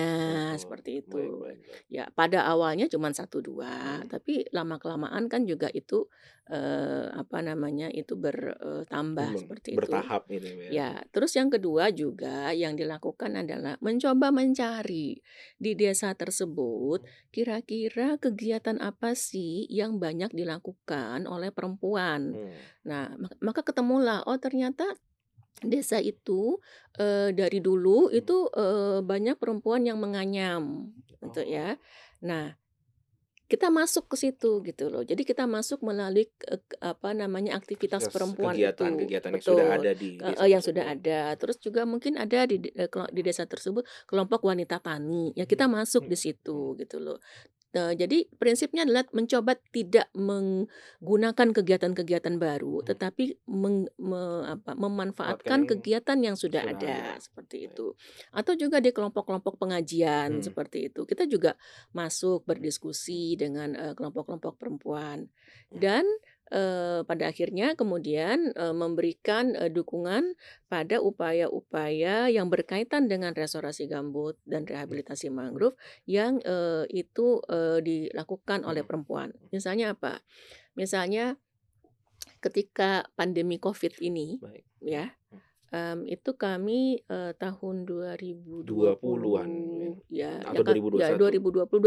Betul. 0.56 0.60
seperti 0.64 0.92
itu. 1.04 1.18
baik 1.20 1.60
baik. 1.68 1.84
Ya 1.92 2.04
pada 2.16 2.40
awalnya 2.48 2.86
cuman 2.88 3.12
1, 3.12 3.44
2, 3.44 3.68
Hmm. 3.68 4.08
tapi 4.08 4.48
lama-kelamaan 4.56 5.28
kan 5.28 5.44
juga 5.44 5.68
itu, 5.76 6.08
eee, 6.50 7.12
apa 7.12 7.38
namanya, 7.44 7.92
itu 7.92 8.16
ber 8.16 8.56
eee, 8.64 8.84
tambah 8.88 9.36
Mmm, 9.36 9.42
seperti 9.44 9.70
itu. 9.76 9.80
bertahap 9.84 10.22
gitu 10.32 10.48
ya. 10.48 10.70
Ya, 10.72 10.90
terus 11.14 11.36
yang 11.38 11.50
kedua 11.54 11.92
juga 11.94 12.52
yang 12.56 12.74
dilakukan 12.80 13.36
adalah 13.38 13.76
mencoba 13.84 14.32
mencari 14.34 15.20
di 15.60 15.72
desa 15.78 16.16
tersebut 16.18 17.04
kira-kira 17.36 18.16
kegiatan 18.18 18.80
apa 18.82 19.14
sih 19.18 19.68
yang 19.70 20.00
banyak 20.00 20.32
dilakukan 20.34 21.28
oleh 21.30 21.52
perempuan. 21.54 22.40
Hmm. 22.40 22.64
Nah, 22.88 23.14
mak 23.20 23.36
maka 23.44 23.62
ketemulah, 23.68 24.24
oh 24.30 24.40
ternyata 24.40 24.96
desa 25.62 26.02
itu, 26.02 26.58
eee, 26.98 27.30
dari 27.38 27.60
dulu 27.62 28.10
Hmm. 28.12 28.14
itu, 28.14 28.50
eee, 28.58 29.06
banyak 29.06 29.38
perempuan 29.38 29.86
yang 29.86 30.02
menganyam 30.02 30.90
gitu 31.22 31.42
Oh. 31.42 31.44
ya. 31.46 31.78
Nah, 32.26 32.58
kita 33.52 33.70
masuk 33.70 34.10
ke 34.12 34.18
situ 34.20 34.64
gitu 34.66 34.90
loh. 34.90 35.04
Jadi 35.06 35.24
kita 35.28 35.46
masuk 35.46 35.84
melalui 35.86 36.28
ke 36.40 36.58
apa 36.82 37.14
namanya, 37.14 37.56
aktivitas 37.60 38.10
perempuan 38.10 38.58
itu. 38.66 38.84
kegiatan-kegiatan 38.84 39.32
yang 39.36 39.46
sudah 39.50 39.68
Betul, 39.70 39.80
ada 39.80 39.92
di 40.02 40.10
desa 40.28 40.48
yang 40.50 40.62
sudah 40.66 40.86
tersebut. 40.86 40.96
ada. 40.98 41.34
Terus 41.38 41.58
juga 41.62 41.86
mungkin 41.90 42.18
ada 42.22 42.46
di 42.50 42.60
kelo 42.90 43.08
di 43.14 43.22
desa 43.26 43.46
tersebut 43.50 43.86
kelompok 44.10 44.42
wanita 44.48 44.80
tani, 44.82 45.34
ya 45.38 45.46
kita 45.50 45.66
masuk 45.70 46.06
Mhm, 46.06 46.12
di 46.12 46.18
situ 46.20 46.76
gitu 46.82 46.98
loh. 47.04 47.18
Eee, 47.74 47.98
jadi 47.98 48.30
prinsipnya 48.38 48.86
adalah 48.86 49.02
mencoba 49.18 49.58
tidak 49.74 50.06
menggunakan 50.14 51.48
kegiatan-kegiatan 51.58 52.38
baru, 52.38 52.86
Mhm. 52.86 52.86
tetapi 52.86 53.42
meng 53.50 53.90
me 53.98 54.46
apa, 54.46 54.78
Manfaatkan 55.18 55.58
memanfaatkan 55.58 55.66
yang 55.66 55.82
kegiatan 55.82 56.18
yang 56.22 56.38
sudah 56.38 56.62
sudah 56.62 56.70
ada, 56.70 57.18
ada. 57.18 57.18
seperti 57.18 57.66
Baik. 57.66 57.74
itu. 57.74 57.98
Atau 58.30 58.54
juga 58.62 58.78
di 58.78 58.94
kelompok-kelompok 58.94 59.58
pengajian 59.58 60.38
Hmm. 60.38 60.46
seperti 60.46 60.94
itu. 60.94 61.02
Kita 61.10 61.26
juga 61.26 61.58
masuk 61.98 62.46
berdiskusi 62.46 63.34
dengan, 63.42 63.74
eee, 63.74 63.94
kelompok-kelompok 63.98 64.54
perempuan. 64.62 65.34
Ya. 65.72 65.80
Dan, 65.82 66.06
eee, 66.52 67.06
pada 67.08 67.30
akhirnya 67.32 67.76
kemudian, 67.80 68.52
eee, 68.58 68.74
memberikan, 68.76 69.56
eee, 69.56 69.72
dukungan 69.72 70.36
pada 70.68 71.00
upaya-upaya 71.00 72.28
yang 72.34 72.50
berkaitan 72.52 73.08
dengan 73.08 73.32
restorasi 73.38 73.88
gambut 73.88 74.36
dan 74.50 74.66
rehabilitasi 74.68 75.30
mangrove 75.32 75.78
yang, 76.10 76.42
itu, 76.92 77.40
dilakukan 77.84 78.66
oleh 78.68 78.82
Mhm. 78.82 78.88
perempuan. 78.88 79.32
Misalnya 79.54 79.94
apa? 79.96 80.20
Misalnya 80.80 81.38
ketika 82.44 83.08
pandemi 83.16 83.56
Covid 83.62 83.96
ini 84.04 84.42
Baik. 84.42 84.66
ya, 84.84 85.16
Hmm. 85.32 85.44
mmm, 85.74 86.08
itu 86.10 86.32
kami, 86.38 87.04
eee, 87.08 87.34
tahun 87.40 87.86
2020 87.90 88.92
20-an 89.02 89.52
ya 90.10 90.34
ya 90.46 90.52
atau 90.52 90.62
ya 90.94 91.14
2021? 91.14 91.20
2020, 91.20 91.82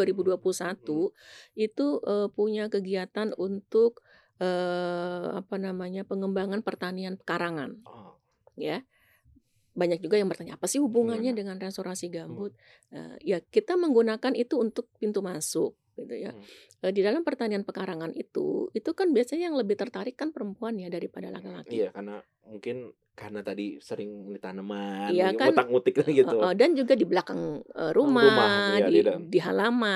Mhm. 0.80 1.06
2021 1.12 1.12
itu, 1.58 2.00
eee, 2.06 2.28
punya 2.34 2.68
kegiatan 2.72 3.32
untuk, 3.38 4.02
eee, 4.42 5.26
apa 5.42 5.56
namanya, 5.60 6.02
pengembangan 6.08 6.60
pertanian 6.66 7.16
pekarangan, 7.20 7.82
Oh. 7.86 8.20
ya. 8.58 8.82
Banyak 9.76 10.00
juga 10.04 10.16
yang 10.20 10.28
bertanya, 10.32 10.56
"Apa 10.58 10.66
sih 10.70 10.80
hubungannya 10.82 11.32
Gimana? 11.32 11.36
dengan 11.36 11.56
restorasi 11.60 12.08
Hmm. 12.26 12.46
gambut?" 12.46 12.52
Eee, 12.94 13.16
ya 13.36 13.38
kita 13.44 13.76
menggunakan 13.80 14.32
itu 14.38 14.56
untuk 14.60 14.88
pintu 15.00 15.20
masuk 15.24 15.76
gitu 16.00 16.14
ya. 16.16 16.32
Hmm. 16.32 16.46
Eee, 16.84 16.92
di 16.96 17.02
dalam 17.04 17.22
pertanian 17.28 17.62
pekarangan 17.68 18.12
itu, 18.16 18.70
itu 18.76 18.90
kan 18.96 19.12
biasanya 19.16 19.52
yang 19.52 19.58
lebih 19.60 19.76
tertarik 19.80 20.16
kan 20.18 20.32
perempuan 20.36 20.76
ya 20.80 20.88
daripada 20.92 21.28
laki-laki. 21.32 21.84
Iya, 21.84 21.90
karena 21.94 22.22
mungkin 22.50 22.76
karena 23.18 23.40
tadi 23.48 23.62
sering 23.88 24.10
beli 24.28 24.38
tanaman, 24.44 25.12
Iya 25.12 25.24
gitu, 25.24 25.36
kan, 25.40 25.54
ngutak-ngutik 25.54 25.94
gitu. 26.20 26.36
heeh, 26.40 26.52
dan 26.60 26.70
juga 26.78 26.94
di 27.00 27.06
belakang, 27.10 27.42
Mmm, 28.04 28.16
rumah, 28.24 28.24
rumah, 28.24 28.50
iya 28.70 28.86
di 28.88 28.96
tidak 28.96 29.16
di 29.32 29.38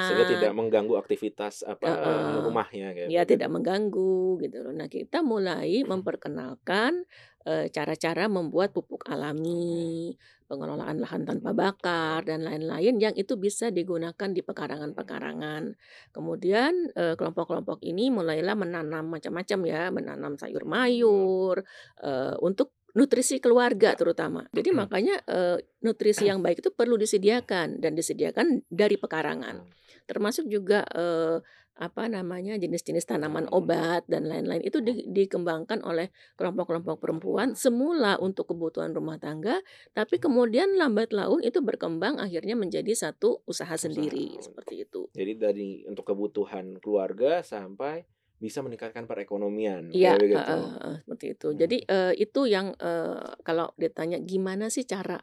sehingga 0.04 0.24
tidak 0.32 0.50
halaman. 0.50 0.58
mengganggu 0.58 0.94
aktivitas 1.02 1.54
apa, 1.72 1.90
eee, 2.06 2.36
Heeh, 2.36 2.44
rumahnya 2.44 2.88
kayak 2.96 3.12
ya 3.14 3.22
begitu. 3.22 3.30
tidak 3.30 3.48
mengganggu 3.48 4.36
gitu 4.44 4.60
loh. 4.60 4.72
Nah 4.76 4.84
kita 4.92 5.24
mulai 5.24 5.80
memperkenalkan, 5.88 7.08
eee, 7.48 7.72
cara-cara 7.72 8.28
membuat 8.28 8.76
pupuk 8.76 9.08
alami, 9.08 10.12
pengelolaan 10.44 11.00
lahan 11.00 11.24
tanpa 11.24 11.56
bakar, 11.56 12.20
dan 12.28 12.44
lain-lain 12.44 13.00
yang 13.00 13.14
itu 13.16 13.40
bisa 13.40 13.72
digunakan 13.72 14.28
di 14.36 14.44
pekarangan-pekarangan. 14.44 15.72
Kemudian, 16.12 16.92
eee, 16.92 17.14
kelompok-kelompok 17.16 17.80
ini 17.88 18.12
mulailah 18.12 18.52
menanam 18.60 19.08
macam-macam 19.16 19.58
ya, 19.64 19.82
menanam 19.88 20.36
sayur 20.36 20.68
mayur, 20.68 21.64
eee, 22.04 22.34
untuk 22.42 22.72
nutrisi 22.90 23.38
keluarga 23.38 23.94
terutama. 23.94 24.50
Jadi 24.50 24.74
Mhm. 24.74 24.78
makanya, 24.82 25.16
eee, 25.30 25.58
nutrisi 25.86 26.26
yang 26.26 26.42
baik 26.42 26.58
itu 26.64 26.74
perlu 26.74 26.98
disediakan 26.98 27.78
dan 27.78 27.94
disediakan 27.94 28.66
dari 28.66 28.98
pekarangan. 28.98 29.62
Hmm. 29.62 29.70
Termasuk 30.10 30.50
juga, 30.50 30.82
eee, 30.90 31.38
apa 31.80 32.10
namanya, 32.10 32.58
jenis-jenis 32.60 33.06
tanaman 33.08 33.46
Tanaman 33.46 33.54
obat 33.56 34.02
dan 34.10 34.26
lain-lain 34.28 34.60
itu 34.60 34.82
Hmm. 34.82 34.86
di 34.90 34.92
dikembangkan 35.08 35.80
oleh 35.86 36.10
kelompok-kelompok 36.36 36.98
perempuan 37.00 37.54
semula 37.56 38.18
untuk 38.20 38.50
kebutuhan 38.52 38.92
rumah 38.92 39.16
tangga, 39.22 39.62
tapi 39.96 40.18
kemudian 40.20 40.76
lambat 40.76 41.14
laun 41.14 41.40
itu 41.40 41.62
berkembang 41.64 42.18
akhirnya 42.20 42.58
menjadi 42.58 42.92
satu 42.92 43.40
usaha 43.48 43.72
Usaha 43.72 43.80
sendiri, 43.80 44.36
seperti 44.42 44.84
itu. 44.84 45.08
jadi 45.14 45.32
dari 45.36 45.70
untuk 45.90 46.04
kebutuhan 46.10 46.78
keluarga 46.78 47.42
sampai 47.42 48.04
bisa 48.44 48.60
meningkatkan 48.64 49.04
perekonomian, 49.10 49.84
Iya, 49.96 50.10
begitu. 50.22 50.32
heeh 50.34 50.62
heeh, 50.78 50.94
seperti 51.02 51.26
itu. 51.34 51.46
Hmm. 51.52 51.60
Jadi, 51.60 51.76
eee, 51.82 52.12
itu 52.22 52.40
yang, 52.46 52.66
eee, 52.78 53.34
kalau 53.46 53.74
ditanya 53.82 54.16
gimana 54.22 54.70
sih 54.70 54.86
cara 54.86 55.18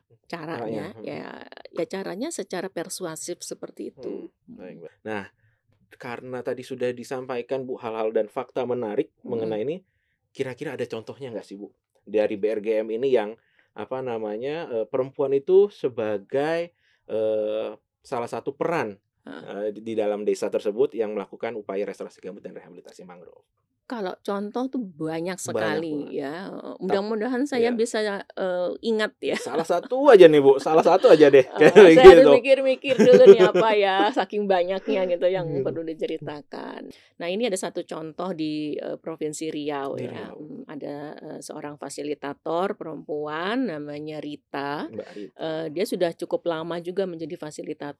Caranya, 0.52 0.86
caranya, 0.92 0.92
ya 1.00 1.48
ya 1.72 1.84
caranya 1.88 2.28
secara 2.36 2.68
persuasif 2.68 3.40
seperti 3.48 3.82
Hmm, 3.98 4.28
itu. 4.28 4.28
baik, 4.58 4.76
Mhm. 4.76 4.84
Mbak. 4.84 4.94
Nah, 5.08 5.26
karena 5.98 6.40
tadi 6.46 6.64
sudah 6.66 6.92
disampaikan, 6.96 7.66
Bu, 7.68 7.78
hal-hal 7.82 8.12
dan 8.16 8.28
fakta 8.32 8.64
menarik 8.68 9.14
mengenai 9.28 9.62
Mhm. 9.62 9.68
ini, 9.68 9.78
kira-kira 10.36 10.76
ada 10.78 10.86
contohnya 10.90 11.34
nggak 11.34 11.48
sih, 11.48 11.58
Bu? 11.60 11.72
Dari 12.06 12.36
BRGM 12.40 12.90
ini 12.94 13.10
yang, 13.14 13.36
apa 13.78 14.00
namanya, 14.06 14.70
eee, 14.74 14.86
perempuan 14.90 15.34
itu 15.36 15.70
sebagai, 15.74 16.74
eee, 17.10 17.70
salah 18.06 18.30
satu 18.32 18.54
peran, 18.58 18.98
Eee, 19.48 19.68
di 19.76 19.80
di 19.88 19.94
dalam 19.96 20.22
desa 20.28 20.48
tersebut 20.52 20.90
yang 20.96 21.12
melakukan 21.16 21.54
upaya 21.62 21.84
restorasi 21.88 22.20
gambut 22.24 22.44
dan 22.46 22.54
rehabilitasi 22.58 23.02
mangrove. 23.08 23.46
Kalau 23.88 24.20
contoh 24.20 24.68
tuh 24.68 24.84
Banyak 25.00 25.40
banyak 25.40 25.40
sekali 25.40 25.88
banget. 25.88 26.20
ya, 26.20 26.52
Mudah-mudahan 26.84 27.48
saya 27.48 27.72
iya. 27.72 27.80
bisa, 27.80 28.04
eee, 28.36 28.70
ingat 28.84 29.16
ya. 29.24 29.40
Salah 29.40 29.64
satu 29.64 30.12
aja 30.12 30.28
nih, 30.28 30.44
Bu, 30.44 30.60
salah 30.60 30.84
satu 30.84 31.08
aja 31.08 31.32
deh, 31.32 31.46
kayak 31.56 31.72
Heeh, 31.72 31.96
saya 31.96 32.08
harus 32.12 32.28
gitu. 32.28 32.34
mikir-mikir 32.36 32.96
dulu 33.00 33.24
nih 33.32 33.42
apa 33.48 33.70
ya, 33.80 33.98
saking 34.18 34.44
banyaknya 34.44 35.08
gitu 35.08 35.28
yang 35.32 35.48
Gitu. 35.48 35.64
perlu 35.64 35.88
diceritakan. 35.88 36.92
Nah 37.24 37.28
ini 37.32 37.48
ada 37.48 37.56
satu 37.56 37.88
contoh 37.88 38.36
di, 38.36 38.76
eee, 38.76 39.00
Provinsi 39.00 39.48
Riau 39.56 39.96
ya, 39.96 40.36
mmm, 40.36 40.67
ada, 40.68 41.16
eee, 41.24 41.40
seorang 41.44 41.76
fasilitator 41.82 42.76
perempuan 42.80 43.68
namanya 43.72 44.20
Rita, 44.24 44.92
Mbak 44.92 45.10
Rita. 45.16 45.42
eee, 45.42 45.66
dia 45.76 45.86
sudah 45.88 46.12
cukup 46.16 46.42
lama 46.52 46.78
juga 46.84 47.04
menjadi 47.10 47.36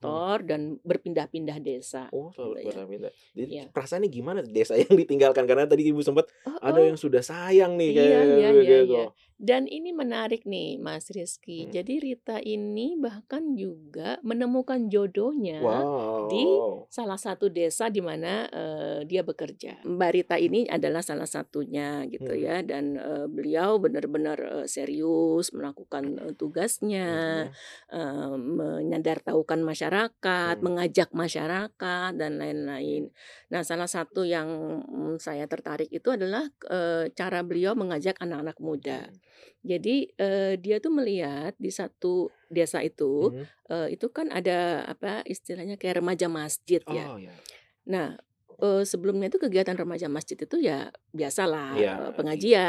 Hmm. 0.02 0.22
fasilitator 0.22 0.44
dan 0.46 0.78
berpindah-pindah 0.84 1.58
desa, 1.64 2.12
Oh, 2.12 2.32
selalu 2.32 2.56
gitu 2.56 2.72
ya. 2.72 2.78
pindah-pindah. 2.80 3.12
Jadi 3.36 3.52
Iya. 3.52 3.66
perasaannya 3.76 4.08
gimana 4.08 4.40
desa 4.40 4.80
yang 4.80 4.96
ditinggalkan? 4.96 5.44
Karena 5.44 5.68
tadi 5.68 5.92
Ibu 5.92 6.00
sempat 6.00 6.32
ada 6.64 6.80
Heeh. 6.80 6.88
yang 6.88 6.96
sudah 6.96 7.20
sayang 7.20 7.76
nih 7.76 7.92
Iya 7.92 8.00
kayak 8.00 8.24
iya 8.34 8.48
iya 8.62 8.78
begitu. 8.88 8.92
iya. 8.92 9.04
Dan 9.40 9.70
ini 9.70 9.94
menarik 9.94 10.50
nih 10.50 10.82
Mas 10.82 11.14
Rizky. 11.14 11.58
Hmm. 11.58 11.70
Jadi 11.70 12.02
Rita 12.02 12.42
ini 12.42 12.98
bahkan 12.98 13.54
juga 13.54 14.18
menemukan 14.26 14.90
jodohnya 14.90 15.86
di 16.18 16.66
Wow. 16.66 16.90
salah 16.90 17.22
satu 17.22 17.46
desa 17.54 17.94
di 17.94 18.02
mana, 18.02 18.50
eee, 18.50 19.06
dia 19.06 19.22
bekerja. 19.22 19.78
Mbak 19.86 20.10
Rita 20.18 20.36
ini 20.42 20.66
adalah 20.66 21.06
salah 21.06 21.30
satunya 21.30 22.02
gitu 22.10 22.34
Hmm. 22.34 22.48
ya 22.48 22.66
dan, 22.66 22.98
eee, 22.98 23.30
beliau 23.30 23.78
benar-benar, 23.78 24.38
eee, 24.42 24.66
serius 24.66 25.54
melakukan, 25.54 26.18
eee, 26.18 26.34
tugasnya, 26.34 27.06
Intinya 27.06 27.58
eee, 27.94 28.34
menyadartaukan 28.42 29.62
masyarakat, 29.62 30.56
Hmm. 30.56 30.66
mengajak 30.66 31.14
masyarakat, 31.14 32.10
dan 32.18 32.42
lain-lain. 32.42 33.14
Nah 33.54 33.62
salah 33.62 33.86
satu 33.86 34.26
yang, 34.26 34.50
mmm, 34.90 35.22
saya 35.22 35.46
tertarik 35.46 35.94
itu 35.94 36.10
adalah, 36.10 36.50
eee, 36.66 37.14
cara 37.14 37.46
beliau 37.46 37.78
mengajak 37.78 38.18
anak-anak 38.18 38.58
muda. 38.58 39.00
Hmm. 39.00 39.20
Jadi, 39.66 40.10
eee, 40.16 40.54
dia 40.62 40.78
tuh 40.84 40.92
melihat 40.94 41.54
di 41.60 41.70
satu 41.74 42.32
desa 42.50 42.80
itu, 42.86 43.34
Mhm. 43.34 43.50
eee, 43.72 43.98
itu 44.00 44.08
kan 44.14 44.32
ada 44.32 44.84
apa, 44.88 45.22
istilahnya 45.28 45.76
kayak 45.82 46.00
remaja 46.04 46.28
masjid 46.32 46.82
ya. 46.88 47.08
Oh, 47.08 47.18
ya. 47.18 47.44
Nah, 47.88 48.20
eee, 48.62 48.84
sebelumnya 48.88 49.28
itu 49.32 49.40
kegiatan 49.42 49.76
remaja 49.78 50.08
masjid 50.12 50.38
itu 50.40 50.58
ya 50.62 50.90
biasalah, 51.14 51.72
Iya, 51.76 51.90
eee, 51.98 52.12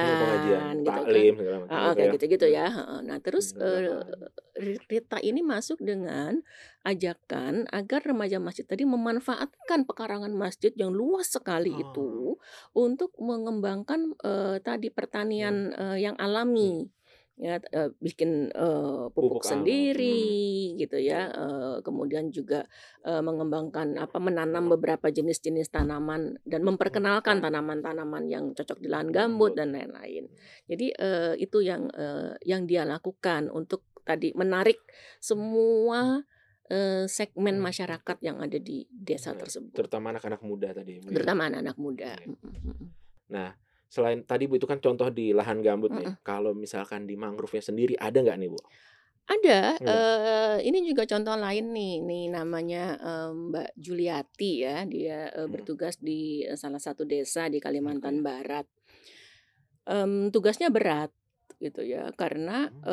iya, 0.02 0.12
pengajian 0.14 0.14
pengajian, 0.20 0.74
gitu 0.86 1.02
kan. 1.08 1.26
taklim 1.26 1.30
segala 1.38 1.56
macam 1.64 1.78
Heeh, 1.78 1.90
gitu 1.90 1.98
kayak 1.98 2.10
ya. 2.10 2.14
gitu-gitu 2.16 2.46
Hmm. 2.46 2.52
ya. 2.52 2.66
Nah 3.04 3.18
terus, 3.24 3.52
Ri 4.58 4.80
Rita 4.90 5.18
ini 5.22 5.40
masuk 5.44 5.78
dengan 5.84 6.40
ajakan 6.88 7.68
agar 7.70 8.00
remaja 8.08 8.38
masjid 8.42 8.64
tadi 8.66 8.82
memanfaatkan 8.88 9.84
pekarangan 9.86 10.32
masjid 10.34 10.72
yang 10.74 10.90
luas 10.96 11.30
sekali 11.30 11.70
Oh. 11.70 11.88
itu 11.88 12.40
untuk 12.74 13.12
mengembangkan, 13.20 14.16
eee, 14.24 14.56
tadi 14.64 14.88
Hmm. 15.36 15.68
pertanian, 15.68 15.70
eee, 15.76 16.08
yang 16.10 16.16
Hmm. 16.60 16.78
Ya, 17.38 17.62
eee, 17.70 17.94
bikin, 18.02 18.50
eee, 18.50 19.02
Pupuk 19.14 19.38
pupuk 19.38 19.42
alam. 19.46 19.46
Hmm. 19.46 19.62
sendiri 19.62 20.18
gitu 20.74 20.98
ya, 20.98 21.30
eee, 21.30 21.76
kemudian 21.86 22.34
juga, 22.34 22.66
eee, 23.06 23.22
mengembangkan 23.22 23.94
apa, 23.94 24.18
menanam 24.18 24.66
beberapa 24.66 25.06
jenis-jenis 25.06 25.70
tanaman 25.70 26.34
dan 26.42 26.66
memperkenalkan 26.66 27.38
Hmm. 27.38 27.44
tanaman-tanaman 27.46 28.26
yang 28.26 28.44
cocok 28.58 28.82
di 28.82 28.90
lahan 28.90 29.14
Gambut. 29.14 29.54
dan 29.54 29.70
lain-lain. 29.70 30.26
Jadi, 30.66 30.90
eee, 30.98 31.32
itu 31.38 31.62
yang, 31.62 31.86
eee, 31.94 32.34
yang 32.42 32.66
dia 32.66 32.82
lakukan 32.82 33.46
untuk 33.54 33.86
tadi 34.02 34.34
menarik 34.34 34.82
semua, 35.22 36.26
eee, 36.66 37.06
segmen 37.06 37.62
Hmm. 37.62 37.70
masyarakat 37.70 38.18
yang 38.18 38.42
ada 38.42 38.58
di 38.58 38.82
desa 38.90 39.30
Baik. 39.30 39.46
tersebut. 39.46 39.78
Terutama 39.78 40.10
anak-anak 40.10 40.42
muda 40.42 40.74
tadi. 40.74 40.98
Terutama 41.06 41.46
anak-anak 41.46 41.76
muda, 41.78 42.18
Iya. 42.18 42.34
Nah, 43.30 43.54
selain 43.92 44.20
tadi 44.24 44.44
Bu 44.50 44.56
itu 44.60 44.66
kan 44.70 44.78
contoh 44.84 45.08
di 45.12 45.32
lahan 45.36 45.58
gambut 45.64 45.92
nih. 45.96 46.08
Mhm. 46.08 46.18
Kalau 46.24 46.52
misalkan 46.56 47.04
di 47.08 47.14
mangrove-nya 47.18 47.64
sendiri 47.72 47.94
ada 47.98 48.18
nggak 48.24 48.38
nih, 48.40 48.50
Bu? 48.52 48.60
Ada, 49.28 49.76
Enggak? 49.80 50.08
eee, 50.08 50.64
ini 50.72 50.88
juga 50.88 51.04
contoh 51.04 51.36
lain 51.36 51.68
nih, 51.76 52.00
nih 52.00 52.24
namanya, 52.32 52.96
mmm, 52.96 53.52
Mbak 53.52 53.68
Juliati 53.76 54.64
ya, 54.64 54.88
dia, 54.88 55.28
eee, 55.36 55.44
Mhm. 55.46 55.68
bertugas 55.68 56.00
di, 56.00 56.40
salah 56.56 56.80
satu 56.80 57.04
desa 57.04 57.44
di 57.52 57.60
Kalimantan 57.60 58.16
Oke. 58.16 58.24
Barat. 58.24 58.64
Mmm, 59.86 60.34
tugasnya 60.34 60.68
berat 60.74 61.10
gitu 61.62 61.82
ya, 61.86 62.10
karena, 62.18 62.70
Mmm. 62.70 62.88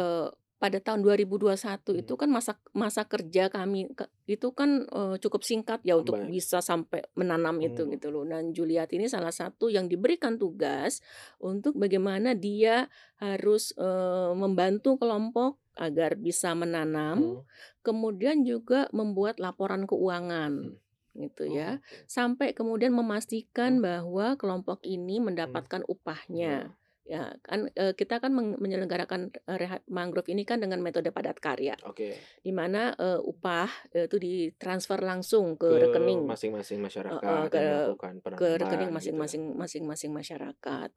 Pada 0.66 0.82
tahun 0.82 1.06
2021 1.06 1.94
itu 1.94 2.18
Mhm. 2.18 2.22
kan 2.26 2.30
masa 2.34 2.54
masa 2.74 3.06
kerja 3.06 3.54
kami 3.54 3.94
ke 3.94 4.10
itu 4.26 4.50
kan, 4.58 4.90
eee, 4.90 5.16
cukup 5.22 5.46
singkat 5.46 5.86
ya 5.86 5.94
untuk 6.02 6.18
Baik. 6.18 6.34
bisa 6.34 6.58
sampai 6.66 7.06
menanam 7.14 7.62
itu 7.62 7.86
Mmm. 7.86 7.94
gitu 7.94 8.10
loh. 8.10 8.26
Dan 8.26 8.50
Juliati 8.58 8.98
ini 8.98 9.06
salah 9.06 9.30
satu 9.30 9.70
yang 9.70 9.86
diberikan 9.86 10.42
tugas 10.42 11.06
untuk 11.38 11.78
bagaimana 11.78 12.34
dia 12.34 12.90
harus, 13.22 13.78
eee, 13.78 14.32
membantu 14.34 14.98
kelompok 14.98 15.62
agar 15.78 16.18
bisa 16.18 16.58
menanam, 16.58 17.22
Mhm. 17.22 17.46
kemudian 17.86 18.42
juga 18.42 18.90
membuat 18.90 19.38
laporan 19.38 19.86
keuangan 19.86 20.74
Mhm. 20.74 20.82
gitu 21.16 21.44
Oh, 21.48 21.54
ya. 21.54 21.70
oke. 21.78 21.98
Sampai 22.10 22.58
kemudian 22.58 22.92
memastikan 22.92 23.78
Oh. 23.78 23.86
bahwa 23.86 24.34
kelompok 24.42 24.82
ini 24.84 25.22
Mmm. 25.22 25.30
mendapatkan 25.30 25.86
upahnya. 25.86 26.74
Ya 27.06 27.38
kan, 27.46 27.70
eee, 27.78 27.94
kita 27.94 28.18
kan 28.18 28.34
menyelenggarakan, 28.34 29.30
eee, 29.30 29.58
rehab 29.62 29.82
mangrove 29.86 30.26
ini 30.34 30.42
kan 30.42 30.58
dengan 30.58 30.82
metode 30.82 31.14
padat 31.14 31.38
karya, 31.38 31.78
Oke. 31.86 32.18
di 32.42 32.50
mana, 32.50 32.98
eee, 32.98 33.22
upah, 33.22 33.70
itu 33.94 34.18
ditransfer 34.18 34.98
langsung 35.06 35.54
ke 35.54 35.70
Ke 35.70 35.86
rekening 35.86 36.26
masing-masing 36.26 36.80
masyarakat 36.82 37.22
ke 37.54 37.62
yang 37.62 37.70
melakukan 37.78 38.14
ke 38.34 38.48
rekening 38.58 38.90
gitu 38.90 38.90
ya? 38.90 38.98
masing-masing 38.98 39.44
masing-masing 39.54 40.12
masyarakat. 40.18 40.90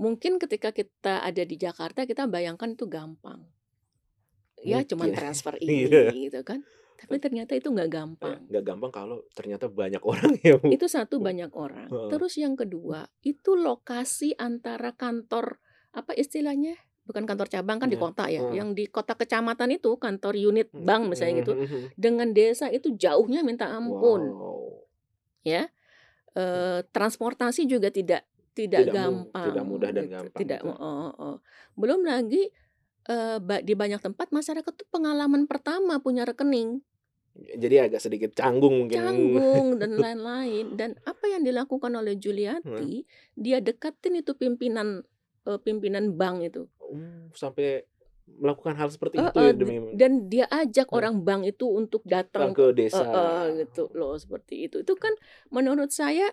Mungkin 0.00 0.32
ketika 0.40 0.70
kita 0.72 1.20
ada 1.20 1.42
di 1.44 1.56
Jakarta 1.60 2.08
kita 2.08 2.24
bayangkan 2.28 2.72
itu 2.72 2.88
gampang. 2.88 3.44
Ya 4.64 4.80
cuman 4.82 5.12
Mungkin, 5.12 5.20
transfer 5.20 5.54
iya. 5.68 6.10
ini 6.10 6.26
gitu 6.32 6.40
kan, 6.42 6.64
tapi 7.00 7.16
ternyata 7.22 7.52
itu 7.58 7.68
nggak 7.74 7.90
Eh, 8.26 8.36
gampang. 8.36 8.40
nggak 8.48 8.64
gampang 8.68 8.92
kalau 8.98 9.18
ternyata 9.36 9.66
banyak 9.80 10.02
orang 10.12 10.32
ya, 10.46 10.54
Bu. 10.62 10.72
Itu 10.74 10.86
satu, 10.90 11.22
banyak 11.22 11.54
orang. 11.54 12.02
Terus 12.10 12.34
yang 12.42 12.58
kedua, 12.58 13.06
itu 13.22 13.54
lokasi 13.54 14.34
antara 14.34 14.90
kantor, 14.98 15.62
apa 15.94 16.10
istilahnya, 16.18 16.74
bukan 17.06 17.22
kantor 17.22 17.46
cabang 17.46 17.78
kan 17.78 17.86
di 17.86 17.94
Iya, 17.94 17.98
kota 17.98 18.26
ya, 18.26 18.42
yang 18.50 18.74
di 18.74 18.90
kota 18.90 19.14
kecamatan 19.14 19.70
itu, 19.78 19.94
kantor 19.94 20.34
unit 20.34 20.68
Mmm, 20.72 20.82
bank 20.86 21.06
misalnya 21.06 21.34
mhm 21.38 21.42
gitu, 21.46 21.54
mhm. 21.62 21.82
dengan 21.94 22.34
desa 22.34 22.66
itu 22.74 22.90
jauhnya 22.98 23.46
minta 23.46 23.70
ampun. 23.70 24.34
Wow. 24.34 24.84
Ya, 25.46 25.70
eee, 26.38 26.80
transportasi 26.94 27.66
juga 27.70 27.90
tidak 27.94 28.26
tidak 28.56 28.84
Tidak 28.84 28.96
mu 29.02 29.12
gampang 29.12 29.42
tidak 29.44 29.64
mudah 29.70 29.90
dan 29.96 30.06
gitu, 30.06 30.14
gampang 30.14 30.44
tidak 30.44 30.60
gitu. 30.60 30.68
heeh 30.68 31.10
heeh. 31.18 31.36
Belum 31.80 32.00
lagi, 32.06 32.50
eee, 33.10 33.36
ba 33.42 33.56
di 33.64 33.74
banyak 33.78 34.00
tempat 34.06 34.28
masyarakat 34.34 34.72
tuh 34.78 34.88
pengalaman 34.94 35.46
pertama 35.50 35.98
punya 36.04 36.22
rekening. 36.28 36.82
Jadi 37.36 37.76
agak 37.76 38.00
sedikit 38.00 38.30
canggung 38.32 38.74
mungkin. 38.80 39.00
Canggung 39.02 39.66
dan 39.82 39.92
lain-lain, 40.02 40.66
dan 40.80 40.90
apa 41.10 41.24
yang 41.32 41.42
dilakukan 41.48 41.92
oleh. 42.00 42.14
Juliati, 42.24 43.04
dia 43.44 43.58
deketin 43.60 44.14
itu 44.22 44.32
pimpinan, 44.38 44.88
eee, 45.46 45.58
pimpinan 45.66 46.04
bank 46.20 46.36
itu. 46.48 46.62
Oh, 46.80 47.30
sampai 47.34 47.86
melakukan 48.26 48.74
hal 48.76 48.88
seperti 48.92 49.16
itu 49.30 49.38
Heeh, 49.38 49.48
ya 49.48 49.52
d 49.56 49.60
demi 49.60 49.78
dan 49.96 50.28
dia 50.28 50.44
ajak 50.52 50.92
Heeh. 50.92 50.98
orang 50.98 51.24
bank 51.24 51.48
itu 51.48 51.64
untuk 51.72 52.04
Datang 52.04 52.12
datang 52.12 52.52
ke 52.56 52.64
desa. 52.78 53.06
heeh, 53.06 53.64
gitu 53.64 53.88
loh, 53.96 54.12
seperti 54.20 54.68
itu. 54.68 54.84
Itu 54.84 54.94
kan 55.00 55.12
menurut 55.48 55.88
saya, 55.94 56.28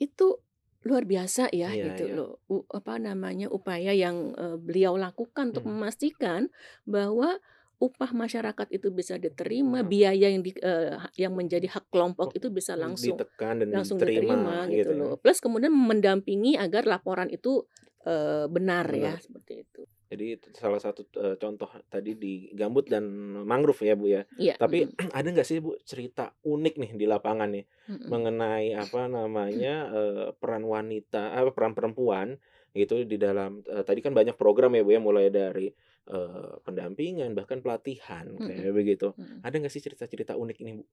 itu 0.00 0.42
luar 0.88 1.04
biasa 1.04 1.52
ya 1.52 1.70
Iya 1.70 1.86
gitu 1.86 2.04
iya. 2.04 2.16
loh, 2.16 2.40
u 2.48 2.64
apa 2.72 2.96
namanya, 2.98 3.46
upaya 3.52 3.92
yang, 3.92 4.32
eee, 4.34 4.56
beliau 4.58 4.96
lakukan 4.96 5.52
untuk 5.54 5.64
Mhm. 5.64 5.70
memastikan 5.70 6.48
bahwa 6.88 7.38
upah 7.78 8.10
masyarakat 8.16 8.68
itu 8.74 8.88
bisa 8.90 9.20
diterima, 9.20 9.80
Mhm. 9.80 9.92
biaya 9.92 10.32
yang 10.32 10.42
di 10.46 10.50
eee, 10.56 10.96
yang 11.20 11.36
menjadi 11.38 11.68
hak 11.70 11.86
kelompok 11.92 12.28
Oh, 12.28 12.34
itu 12.34 12.48
bisa 12.50 12.74
langsung 12.80 13.22
ditekan 13.22 13.54
dan 13.62 13.70
langsung 13.74 14.00
diterima 14.00 14.36
diterima 14.40 14.66
gitu 14.66 14.74
gitu 14.74 14.90
ya? 14.90 14.98
loh. 14.98 15.20
Plus 15.20 15.38
kemudian 15.44 15.70
mendampingi 15.76 16.56
agar 16.58 16.88
laporan 16.88 17.28
itu, 17.30 17.68
eee, 18.08 18.48
benar 18.50 18.88
ya, 18.96 19.14
Benar. 19.14 19.20
seperti 19.20 19.62
itu. 19.68 19.88
Jadi 20.08 20.24
itu 20.40 20.48
salah 20.56 20.80
satu, 20.80 21.04
eee, 21.20 21.36
contoh 21.36 21.68
tadi 21.92 22.16
di 22.16 22.48
gambut 22.56 22.88
dan 22.88 23.04
mangrove 23.44 23.80
ya, 23.84 23.92
Bu, 23.92 24.06
ya. 24.08 24.22
Iya, 24.36 24.56
Tapi 24.56 24.88
mhm. 24.88 24.98
ada 25.16 25.28
nggak 25.28 25.44
sih, 25.48 25.60
Bu, 25.60 25.76
cerita 25.84 26.32
unik 26.48 26.74
nih 26.80 26.90
di 26.96 27.04
lapangan 27.04 27.48
nih, 27.52 27.64
Mhm. 27.88 28.12
mengenai 28.12 28.72
apa 28.72 29.04
namanya, 29.12 29.92
eee, 29.92 30.26
peran 30.40 30.64
wanita 30.64 31.36
apa, 31.36 31.50
peran 31.52 31.76
perempuan 31.76 32.40
gitu 32.72 33.04
di 33.04 33.16
dalam 33.20 33.60
eee, 33.68 33.84
tadi 33.84 34.00
kan 34.00 34.16
banyak 34.16 34.36
program 34.40 34.72
ya, 34.76 34.82
Bu, 34.86 34.90
ya, 34.96 35.00
mulai 35.04 35.28
dari, 35.28 35.68
eee, 36.08 36.52
pendampingan 36.64 37.36
bahkan 37.36 37.60
pelatihan 37.60 38.40
kayak 38.40 38.72
begitu. 38.72 39.12
mhm. 39.16 39.44
Ada 39.44 39.60
nggak 39.60 39.72
sih 39.72 39.84
cerita-cerita 39.84 40.40
unik 40.40 40.56
ini, 40.64 40.70
Bu? 40.80 40.84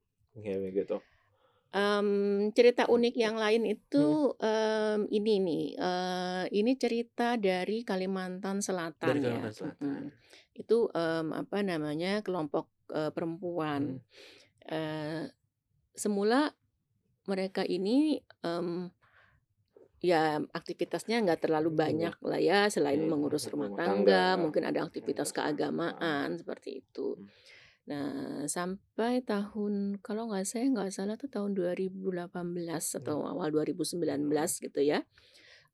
Kayak 0.44 0.60
begitu. 0.68 0.96
Mmm, 1.74 2.54
cerita 2.54 2.86
unik 2.86 3.16
yang 3.18 3.36
lain 3.42 3.64
itu, 3.66 4.32
mmm, 4.38 5.10
ini 5.10 5.34
nih, 5.42 5.64
eee, 5.76 6.44
ini 6.62 6.72
cerita 6.78 7.36
dari 7.42 7.82
Kalimantan 7.82 8.62
Dari 9.04 9.20
Selatan 9.20 9.26
ya, 9.26 9.42
Kalimantan 9.42 9.54
Selatan. 9.56 10.04
mhm. 10.04 10.12
Itu, 10.56 10.88
mmm, 10.94 11.34
apa 11.36 11.58
namanya, 11.66 12.22
kelompok, 12.24 12.70
eee, 12.94 13.10
perempuan. 13.12 13.84
Mhm. 13.84 14.00
Eee, 14.68 15.32
semula 15.96 16.52
mereka 17.30 17.64
ini, 17.68 18.20
mmm, 18.46 18.92
ya 20.04 20.40
aktivitasnya 20.54 21.24
nggak 21.26 21.42
terlalu 21.50 21.72
banyak 21.74 22.16
lah 22.24 22.40
ya, 22.40 22.60
selain 22.72 23.02
Iya, 23.02 23.10
mengurus 23.10 23.50
rumah 23.52 23.72
tangga, 23.74 24.36
mungkin 24.40 24.64
ada 24.70 24.86
aktivitas 24.88 25.32
keagamaan. 25.36 25.36
keagamaan, 25.36 26.38
seperti 26.40 26.84
itu. 26.86 27.18
Nah, 27.86 28.50
sampai 28.50 29.22
tahun 29.22 30.02
kalau 30.02 30.34
nggak 30.34 30.42
saya 30.50 30.66
nggak 30.74 30.90
salah 30.90 31.16
tuh 31.22 31.30
tahun 31.30 31.54
2018 31.54 32.98
Mmm. 32.98 32.98
atau 32.98 33.30
awal 33.30 33.54
2019 33.54 34.58
Mhm. 34.58 34.58
gitu 34.58 34.82
ya, 34.82 35.06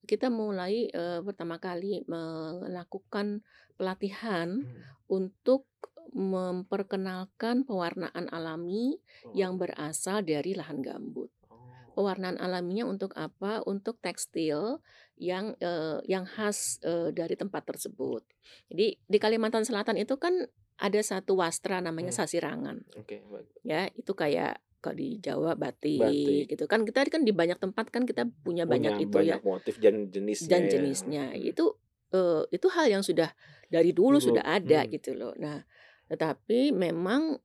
kita 0.08 0.28
mulai, 0.30 0.91
eee, 0.91 1.19
pertama 1.26 1.58
kali 1.63 2.04
melakukan 2.08 3.43
pelatihan 3.80 4.63
Mhm. 4.63 4.86
untuk 5.12 5.67
memperkenalkan 6.13 7.63
pewarnaan 7.67 8.28
alami 8.32 9.00
yang 9.36 9.56
Oh. 9.56 9.62
berasal 9.62 10.24
dari 10.28 10.56
lahan 10.58 10.84
gambut. 10.84 11.32
Oh. 11.50 11.97
Pewarnaan 11.97 12.39
alaminya 12.39 12.88
untuk 12.88 13.12
apa? 13.19 13.63
Untuk 13.67 14.00
tekstil 14.04 14.80
yang, 15.19 15.56
eee, 15.60 16.00
yang 16.08 16.24
khas, 16.28 16.80
eee, 16.86 17.12
dari 17.15 17.36
tempat 17.36 17.67
tersebut. 17.67 18.24
Jadi 18.71 19.00
di 19.04 19.17
Kalimantan 19.19 19.63
Selatan 19.67 20.00
itu 20.00 20.15
kan 20.21 20.47
ada 20.81 21.01
satu 21.05 21.37
wastra 21.41 21.79
namanya 21.85 22.11
Mmm. 22.11 22.19
sasirangan. 22.19 22.83
Oke, 22.97 23.17
baik. 23.31 23.49
Ya, 23.65 23.89
itu 23.97 24.11
kayak 24.17 24.61
kalau 24.83 24.97
di 24.97 25.21
Jawa 25.21 25.53
batik 25.59 25.97
Batik. 25.99 26.51
gitu 26.51 26.65
kan, 26.71 26.83
kita 26.87 27.05
kan 27.09 27.23
di 27.27 27.33
banyak 27.35 27.57
tempat 27.61 27.89
kan 27.93 28.03
kita 28.09 28.29
punya 28.45 28.65
Punya 28.67 28.93
banyak 28.93 28.95
itu 29.05 29.19
ya. 29.21 29.37
banyak 29.37 29.41
motif 29.49 29.75
dan 29.83 29.95
jenisnya 30.13 30.61
Dan 30.61 30.67
ya. 30.77 30.85
jenisnya. 30.95 31.33
Mhm. 31.33 31.37
Itu, 31.37 31.77
eee, 32.13 32.43
itu 32.55 32.67
hal 32.73 32.87
yang 32.89 33.03
sudah 33.05 33.29
dari 33.69 33.93
dulu 33.93 34.17
Dulu, 34.17 34.21
sudah 34.23 34.43
ada 34.45 34.85
mhm. 34.85 34.89
gitu 34.89 35.13
loh. 35.17 35.33
Nah, 35.37 35.61
tetapi 36.09 36.73
memang 36.73 37.37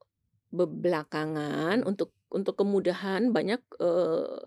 be 0.53 0.65
belakangan 0.67 1.83
Mhm. 1.83 1.87
untuk 1.87 2.13
untuk 2.33 2.55
kemudahan 2.59 3.31
banyak, 3.35 3.61
eee, 3.81 4.39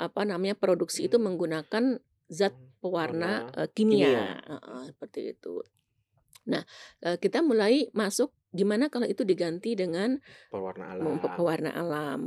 apa 0.00 0.22
namanya, 0.26 0.56
produksi 0.58 1.06
itu 1.08 1.16
Mhm. 1.16 1.22
menggunakan 1.22 1.98
zat 2.30 2.54
Mmm, 2.54 2.72
pewarna, 2.82 3.42
warna 3.42 3.56
eee, 3.56 3.68
kimia, 3.76 4.24
kimia. 4.24 4.44
heeh, 4.48 4.80
seperti 4.92 5.34
itu. 5.36 5.62
Nah, 6.44 6.62
kita 7.00 7.40
mulai 7.40 7.88
masuk 7.96 8.32
gimana 8.54 8.86
kalau 8.86 9.08
itu 9.10 9.26
diganti 9.26 9.74
dengan 9.74 10.20
Pewarna 10.52 10.94
alam. 10.94 11.18
pewarna 11.34 11.70
alam. 11.74 12.20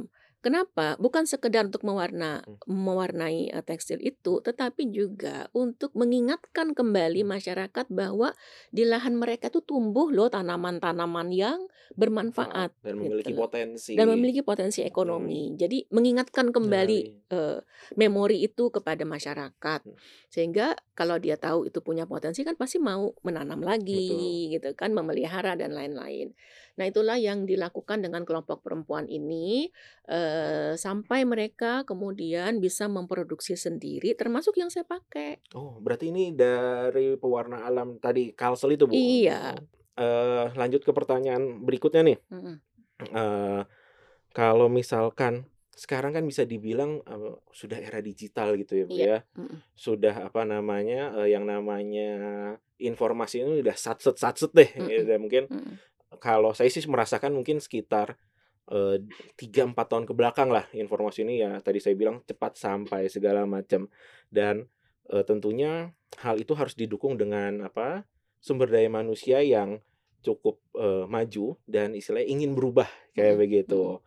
Kenapa? 0.44 0.94
Bukan 1.02 1.26
sekedar 1.26 1.66
untuk 1.66 1.82
mewarna 1.82 2.46
Mhm. 2.46 2.58
mewarnai, 2.68 3.48
eee, 3.50 3.64
tekstil 3.66 3.98
itu, 4.04 4.44
tetapi 4.44 4.92
juga 4.94 5.48
untuk 5.56 5.96
mengingatkan 5.98 6.76
kembali 6.78 7.24
Mmm. 7.26 7.28
masyarakat 7.28 7.86
bahwa 7.90 8.36
di 8.76 8.84
lahan 8.86 9.16
mereka 9.18 9.48
tuh 9.50 9.64
tumbuh 9.66 10.12
loh 10.12 10.28
tanaman-tanaman 10.30 11.32
yang 11.34 11.60
Manfaat 11.96 11.96
bermanfaat 11.96 12.76
dan 12.84 12.96
gitu 13.00 13.00
memiliki 13.00 13.32
loh, 13.34 13.42
potensi. 13.42 13.94
dan 13.96 14.12
memiliki 14.14 14.44
potensi 14.44 14.84
ekonomi. 14.84 15.56
Jadi 15.56 15.88
mengingatkan 15.96 16.52
kembali, 16.52 17.00
eee, 17.34 17.58
memori 17.98 18.44
itu 18.46 18.68
kepada 18.70 19.08
masyarakat. 19.08 19.82
Mhm. 19.86 19.98
Sehingga 20.28 20.76
kalau 20.92 21.18
dia 21.24 21.40
tahu 21.40 21.72
itu 21.72 21.80
punya 21.80 22.04
potensi 22.04 22.44
kan 22.44 22.60
pasti 22.60 22.78
mau 22.84 23.16
menanam 23.24 23.64
Betul. 23.92 24.38
lagi 24.44 24.52
gitu 24.54 24.76
kan, 24.76 24.92
memelihara 24.92 25.56
dan 25.56 25.72
lain-lain. 25.72 26.36
Nah, 26.78 26.86
itulah 26.86 27.18
yang 27.18 27.50
dilakukan 27.50 28.06
dengan 28.06 28.22
kelompok 28.22 28.62
perempuan 28.62 29.10
ini, 29.10 29.66
eee, 30.06 30.78
sampai 30.78 31.26
mereka 31.26 31.82
kemudian 31.90 32.62
bisa 32.62 32.86
memproduksi 32.86 33.58
sendiri 33.58 34.14
termasuk 34.14 34.54
yang 34.62 34.70
saya 34.70 34.86
pakai. 34.86 35.42
Oh, 35.58 35.82
berarti 35.82 36.14
ini 36.14 36.38
dari 36.38 37.18
pewarna 37.18 37.66
alam 37.66 37.98
tadi 37.98 38.30
Kalsel 38.38 38.78
itu, 38.78 38.86
Bu? 38.86 38.94
Iya. 38.94 39.58
Eee, 39.98 40.46
lanjut 40.54 40.86
ke 40.86 40.94
pertanyaan 40.94 41.66
berikutnya 41.66 42.06
nih. 42.14 42.18
Mhm. 42.30 42.56
Eee, 43.10 43.62
kalau 44.38 44.70
misalkan 44.70 45.50
sekarang 45.74 46.14
kan 46.14 46.26
bisa 46.30 46.46
dibilang, 46.46 47.02
eee, 47.10 47.34
sudah 47.58 47.82
era 47.82 48.06
digital 48.06 48.54
gitu 48.62 48.74
ya, 48.78 48.86
Bu, 48.86 48.94
Iya, 48.94 49.06
ya. 49.06 49.18
mhm. 49.34 49.58
Sudah 49.74 50.16
apa 50.30 50.46
namanya, 50.46 51.18
eee, 51.22 51.34
yang 51.34 51.50
namanya 51.50 52.12
informasi 52.78 53.42
ini 53.42 53.66
udah 53.66 53.74
satset-satset 53.74 54.54
deh 54.54 54.70
Mhm, 54.78 54.86
gitu 54.94 55.10
ya, 55.10 55.18
mungkin 55.18 55.44
mhm. 55.50 55.74
Kalau 56.20 56.56
saya 56.56 56.72
sih 56.72 56.84
merasakan 56.88 57.36
mungkin 57.36 57.60
sekitar 57.60 58.16
eh, 58.72 59.04
tiga 59.36 59.68
empat 59.68 59.92
tahun 59.92 60.06
ke 60.08 60.14
belakang 60.16 60.50
lah 60.52 60.64
informasi 60.72 61.28
ini 61.28 61.44
ya 61.44 61.60
tadi 61.60 61.84
saya 61.84 61.96
bilang 62.00 62.24
cepat 62.24 62.56
sampai 62.56 63.12
segala 63.12 63.44
macam 63.44 63.92
dan 64.32 64.68
eh, 65.12 65.24
tentunya 65.28 65.92
hal 66.24 66.40
itu 66.40 66.56
harus 66.56 66.76
didukung 66.80 67.20
dengan 67.20 67.68
apa 67.68 68.08
sumber 68.40 68.72
daya 68.72 68.88
manusia 68.88 69.44
yang 69.44 69.84
cukup 70.24 70.60
eh, 70.76 71.06
maju 71.06 71.60
dan 71.68 71.94
istilahnya 71.96 72.28
ingin 72.28 72.56
berubah 72.56 72.88
kayak 73.16 73.36
Mm-mm, 73.36 73.44
begitu 73.44 73.84
mm-mm. 74.00 74.04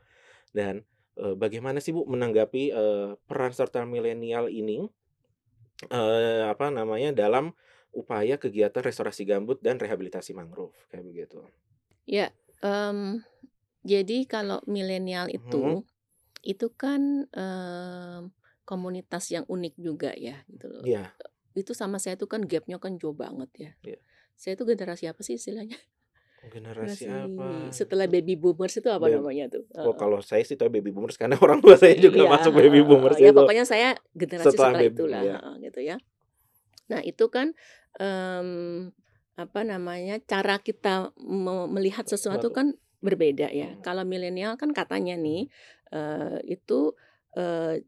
dan 0.57 0.75
eh, 1.21 1.35
bagaimana 1.37 1.79
sih 1.79 1.93
Bu 1.93 2.09
menanggapi 2.09 2.63
eh, 2.73 3.11
peran 3.29 3.53
serta 3.53 3.85
milenial 3.85 4.49
ini 4.49 4.89
eh, 5.89 6.43
apa 6.49 6.69
namanya 6.69 7.13
dalam 7.13 7.53
upaya 7.91 8.39
kegiatan 8.39 8.83
restorasi 8.87 9.27
gambut 9.27 9.59
dan 9.59 9.81
rehabilitasi 9.81 10.31
mangrove 10.37 10.77
kayak 10.93 11.05
begitu. 11.07 11.43
Ya, 12.11 12.35
mmm, 12.67 13.23
jadi 13.87 14.27
kalau 14.27 14.59
milenial 14.67 15.31
itu, 15.31 15.87
itu 16.43 16.67
kan, 16.75 17.31
mmm, 17.31 18.35
komunitas 18.67 19.31
yang 19.31 19.47
unik 19.47 19.75
juga 19.79 20.11
ya 20.19 20.43
gitu 20.51 20.67
loh. 20.71 20.83
Iya. 20.83 21.15
Itu 21.55 21.75
sama 21.75 21.99
saya 22.03 22.19
tuh 22.19 22.27
kan 22.27 22.43
gap-nya 22.47 22.83
kan 22.83 22.99
jauh 22.99 23.15
banget 23.15 23.51
ya. 23.55 23.71
Iya. 23.87 23.99
Saya 24.35 24.55
tuh 24.59 24.67
generasi 24.67 25.07
apa 25.07 25.23
sih 25.23 25.39
istilahnya? 25.39 25.79
Generasi 26.41 27.05
Generasi 27.05 27.37
apa? 27.37 27.49
setelah 27.69 28.07
baby 28.09 28.33
boomers 28.33 28.73
itu 28.73 28.89
apa 28.89 29.13
Beb 29.13 29.21
namanya 29.21 29.53
tuh? 29.53 29.69
oh 29.77 29.93
kalau 29.93 30.25
saya 30.25 30.41
sih 30.41 30.57
tahu 30.57 30.73
baby 30.73 30.89
boomers 30.89 31.21
karena 31.21 31.37
orang 31.45 31.61
tua 31.61 31.77
saya 31.77 31.93
juga 32.01 32.25
Iya, 32.25 32.31
masuk 32.33 32.53
baby 32.57 32.81
boomers. 32.81 33.21
Ya 33.21 33.29
itu. 33.29 33.37
pokoknya 33.37 33.65
saya 33.69 33.89
generasi 34.17 34.57
Setelah 34.57 34.73
setelah 34.73 34.81
baby 34.81 34.97
itulah, 34.97 35.21
iya. 35.23 35.35
heeh, 35.37 35.55
gitu 35.69 35.81
ya. 35.85 35.97
Nah 36.89 37.01
itu 37.05 37.25
kan, 37.29 37.53
mmm, 38.01 38.91
apa 39.41 39.61
namanya, 39.65 40.21
cara 40.29 40.61
kita 40.61 41.17
me 41.21 41.65
melihat 41.73 42.05
sesuatu 42.05 42.53
kan 42.53 42.77
berbeda 43.01 43.49
ya. 43.51 43.73
Mhm. 43.77 43.83
Kalau 43.83 44.05
milenial 44.05 44.61
kan 44.61 44.71
katanya 44.77 45.17
nih, 45.17 45.49
eee, 45.93 46.39
itu, 46.61 46.93
eee, 47.33 47.81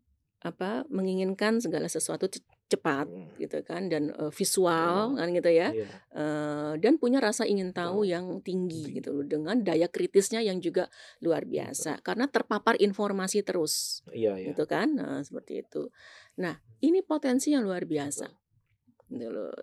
apa, 0.42 0.82
menginginkan 0.90 1.60
segala 1.62 1.86
sesuatu 1.86 2.26
ce 2.32 2.40
cepat 2.72 3.04
Mhm. 3.04 3.36
gitu 3.36 3.58
kan 3.68 3.92
dan, 3.92 4.08
eee, 4.16 4.32
visual 4.32 5.12
Mhm. 5.12 5.16
kan 5.20 5.28
gitu 5.36 5.50
ya, 5.52 5.68
Iya. 5.76 5.86
eee, 6.16 6.72
dan 6.80 6.96
punya 6.96 7.20
rasa 7.20 7.44
ingin 7.44 7.76
tahu 7.76 8.02
Tahu. 8.02 8.08
yang 8.08 8.26
tinggi 8.40 8.96
gitu 8.96 9.12
loh, 9.12 9.26
dengan 9.28 9.60
daya 9.60 9.92
kritisnya 9.92 10.40
yang 10.40 10.56
juga 10.64 10.88
luar 11.20 11.44
Betul. 11.44 11.52
biasa 11.68 12.00
karena 12.00 12.26
terpapar 12.32 12.80
informasi 12.80 13.44
terus, 13.44 14.00
Iya 14.08 14.40
iya. 14.40 14.46
gitu 14.56 14.64
kan. 14.64 14.96
Nah 14.96 15.20
seperti 15.20 15.60
itu. 15.68 15.92
Nah 16.40 16.56
ini 16.80 17.04
potensi 17.04 17.52
yang 17.52 17.62
luar 17.68 17.84
biasa. 17.84 18.41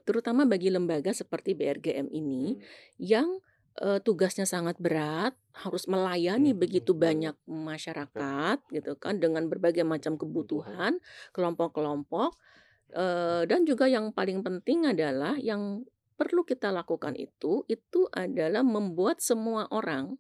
Terutama 0.07 0.45
bagi 0.49 0.69
lembaga 0.73 1.12
seperti 1.13 1.53
BRGM 1.57 2.07
ini 2.12 2.55
Mhm. 2.55 2.69
yang, 3.01 3.39
eee, 3.81 3.99
tugasnya 4.03 4.45
sangat 4.49 4.77
berat, 4.81 5.33
harus 5.55 5.85
melayani 5.89 6.51
Mhm, 6.51 6.57
begitu 6.57 6.93
banyak. 6.95 7.35
masyarakat 7.49 8.57
gitu 8.71 8.93
kan 9.01 9.17
dengan 9.23 9.47
berbagai 9.51 9.83
macam 9.88 10.15
Kebutuhan. 10.19 10.99
kelompok-kelompok, 11.35 12.38
eee, 12.93 13.43
dan 13.49 13.62
juga 13.69 13.85
yang 13.89 14.12
paling 14.15 14.41
penting 14.45 14.85
adalah 14.89 15.35
yang 15.39 15.85
perlu 16.19 16.43
kita 16.45 16.69
lakukan 16.73 17.15
itu, 17.17 17.63
itu 17.71 18.07
adalah 18.12 18.62
membuat 18.65 19.23
semua 19.23 19.67
orang 19.71 20.17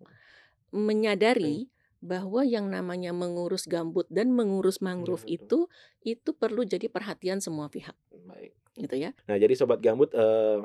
menyadari 0.73 1.69
bahwa 2.03 2.43
yang 2.47 2.71
namanya 2.71 3.11
mengurus 3.11 3.65
gambut 3.67 4.07
dan 4.11 4.31
mengurus 4.35 4.79
Iya 4.95 5.17
mangrove 5.17 5.23
betul. 5.23 5.51
itu, 5.51 5.67
itu 6.05 6.31
perlu 6.37 6.63
jadi 6.67 6.87
perhatian 6.91 7.39
semua 7.43 7.67
pihak, 7.71 7.95
Baik. 8.27 8.58
Gitu 8.79 8.95
ya. 8.95 9.11
Nah 9.27 9.35
jadi 9.35 9.53
sobat 9.53 9.83
gambut, 9.83 10.09
eee, 10.15 10.63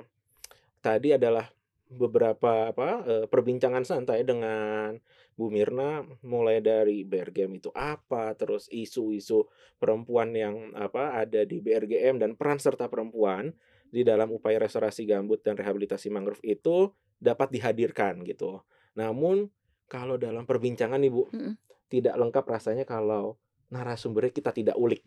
tadi 0.80 1.14
adalah 1.16 1.50
beberapa 1.90 2.72
apa, 2.72 3.04
eee, 3.04 3.24
perbincangan 3.28 3.84
santai 3.84 4.24
dengan 4.24 4.96
Bu 5.34 5.50
Mirna 5.50 6.06
mulai 6.22 6.62
dari 6.62 7.02
BRGM 7.02 7.58
itu 7.58 7.70
apa, 7.74 8.32
terus 8.38 8.70
isu-isu 8.70 9.46
perempuan 9.82 10.30
yang 10.34 10.70
apa, 10.78 11.18
ada 11.18 11.42
di 11.42 11.58
BRGM 11.58 12.22
dan 12.22 12.38
peran 12.38 12.62
serta 12.62 12.86
perempuan 12.86 13.50
di 13.90 14.02
dalam 14.02 14.30
upaya 14.30 14.58
restorasi 14.62 15.06
gambut 15.06 15.42
dan 15.42 15.54
rehabilitasi 15.54 16.10
mangrove 16.10 16.42
itu 16.42 16.90
dapat 17.18 17.50
dihadirkan 17.50 18.22
gitu. 18.26 18.62
Namun 18.98 19.50
kalau 19.90 20.18
dalam 20.18 20.46
perbincangan 20.46 20.98
nih 20.98 21.12
Bu, 21.12 21.26
Mhm. 21.30 21.54
tidak 21.90 22.14
lengkap 22.18 22.44
rasanya 22.46 22.82
kalau 22.86 23.38
narasumbernya 23.70 24.32
kita 24.34 24.50
tidak 24.50 24.76
ulik. 24.78 25.02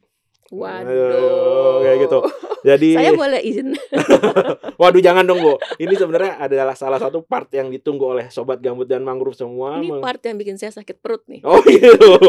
Aduh, 0.48 0.64
Waduh. 0.64 1.84
kayak 1.84 1.98
gitu. 2.08 2.20
Jadi 2.66 2.98
Saya 2.98 3.14
boleh 3.14 3.42
izin? 3.42 3.78
Waduh 4.82 5.02
jangan 5.02 5.24
dong 5.24 5.40
Bu, 5.40 5.62
ini 5.78 5.94
sebenarnya 5.94 6.42
adalah 6.42 6.74
salah 6.74 6.98
satu 6.98 7.22
part 7.22 7.50
yang 7.54 7.70
ditunggu 7.70 8.02
oleh 8.02 8.26
sobat 8.30 8.58
gambut 8.58 8.86
dan 8.86 9.06
mangrove 9.06 9.38
semua 9.38 9.78
Ini 9.78 10.02
part 10.02 10.22
yang 10.26 10.38
bikin 10.38 10.58
saya 10.58 10.74
sakit 10.74 10.98
perut 10.98 11.22
nih. 11.30 11.42
Oh 11.46 11.62
gitu. 11.62 12.18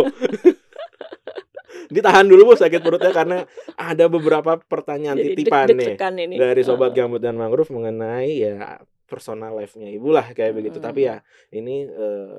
Ditahan 1.89 2.29
dulu 2.29 2.53
Bu 2.53 2.55
sakit 2.57 2.85
perutnya 2.85 3.13
karena 3.13 3.39
ada 3.73 4.05
beberapa 4.09 4.61
pertanyaan 4.61 5.17
Jadi 5.17 5.29
titipan 5.33 5.73
nih 5.73 5.97
dari 6.37 6.61
sobat 6.61 6.93
Heeh. 6.93 6.99
gambut 7.01 7.21
dan 7.25 7.41
mangrove 7.41 7.73
mengenai 7.73 8.45
ya 8.45 8.77
personal 9.09 9.57
life-nya 9.57 9.89
Ibu 9.89 10.09
lah 10.13 10.27
kayak 10.37 10.53
begitu. 10.53 10.79
Tapi 10.79 11.01
Mhm. 11.05 11.09
ya 11.09 11.17
ini, 11.57 11.77
eee, 11.89 12.37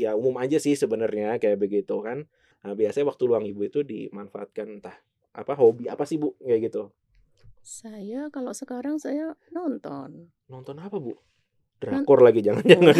ya 0.00 0.10
umum 0.16 0.32
aja 0.40 0.56
sih 0.56 0.72
sebenarnya 0.72 1.36
kayak 1.36 1.60
begitu 1.60 2.00
kan. 2.00 2.24
Nah 2.64 2.72
biasanya 2.72 3.12
waktu 3.12 3.22
luang 3.28 3.44
Ibu 3.44 3.68
itu 3.68 3.84
dimanfaatkan 3.84 4.80
entah 4.80 4.96
apa, 5.36 5.52
hobi 5.52 5.84
apa 5.86 6.08
sih 6.08 6.16
Bu? 6.16 6.32
Kayak 6.40 6.72
gitu. 6.72 6.88
Saya 7.68 8.32
kalau 8.32 8.56
sekarang 8.56 8.96
saya 8.96 9.36
nonton. 9.52 10.32
Nonton 10.48 10.80
apa 10.80 10.96
Bu? 10.96 11.12
Drakor 11.76 12.24
lagi 12.24 12.40
jangan-jangan. 12.40 12.96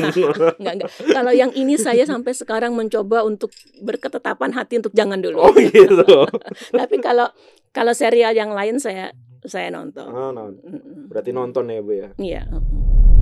enggak, 0.60 0.74
enggak. 0.76 0.90
Kalau 1.08 1.32
yang 1.32 1.56
ini 1.56 1.80
saya 1.80 2.04
sampai 2.04 2.36
sekarang 2.36 2.76
mencoba 2.76 3.24
untuk 3.24 3.48
berketetapan 3.80 4.52
hati 4.52 4.76
untuk 4.76 4.92
jangan 4.92 5.24
dulu. 5.24 5.40
Oh 5.40 5.56
gitu. 5.56 6.04
Tapi 6.84 7.00
kalau 7.00 7.32
kalau 7.72 7.96
serial 7.96 8.36
yang 8.36 8.52
lain 8.52 8.76
saya 8.76 9.16
saya 9.40 9.72
nonton. 9.72 10.04
Oh, 10.04 10.36
non 10.36 10.60
Mhm. 10.60 11.08
berarti 11.08 11.32
nonton 11.32 11.72
ya 11.72 11.80
Bu 11.80 11.92
ya? 11.96 12.08
Iya. 12.20 12.42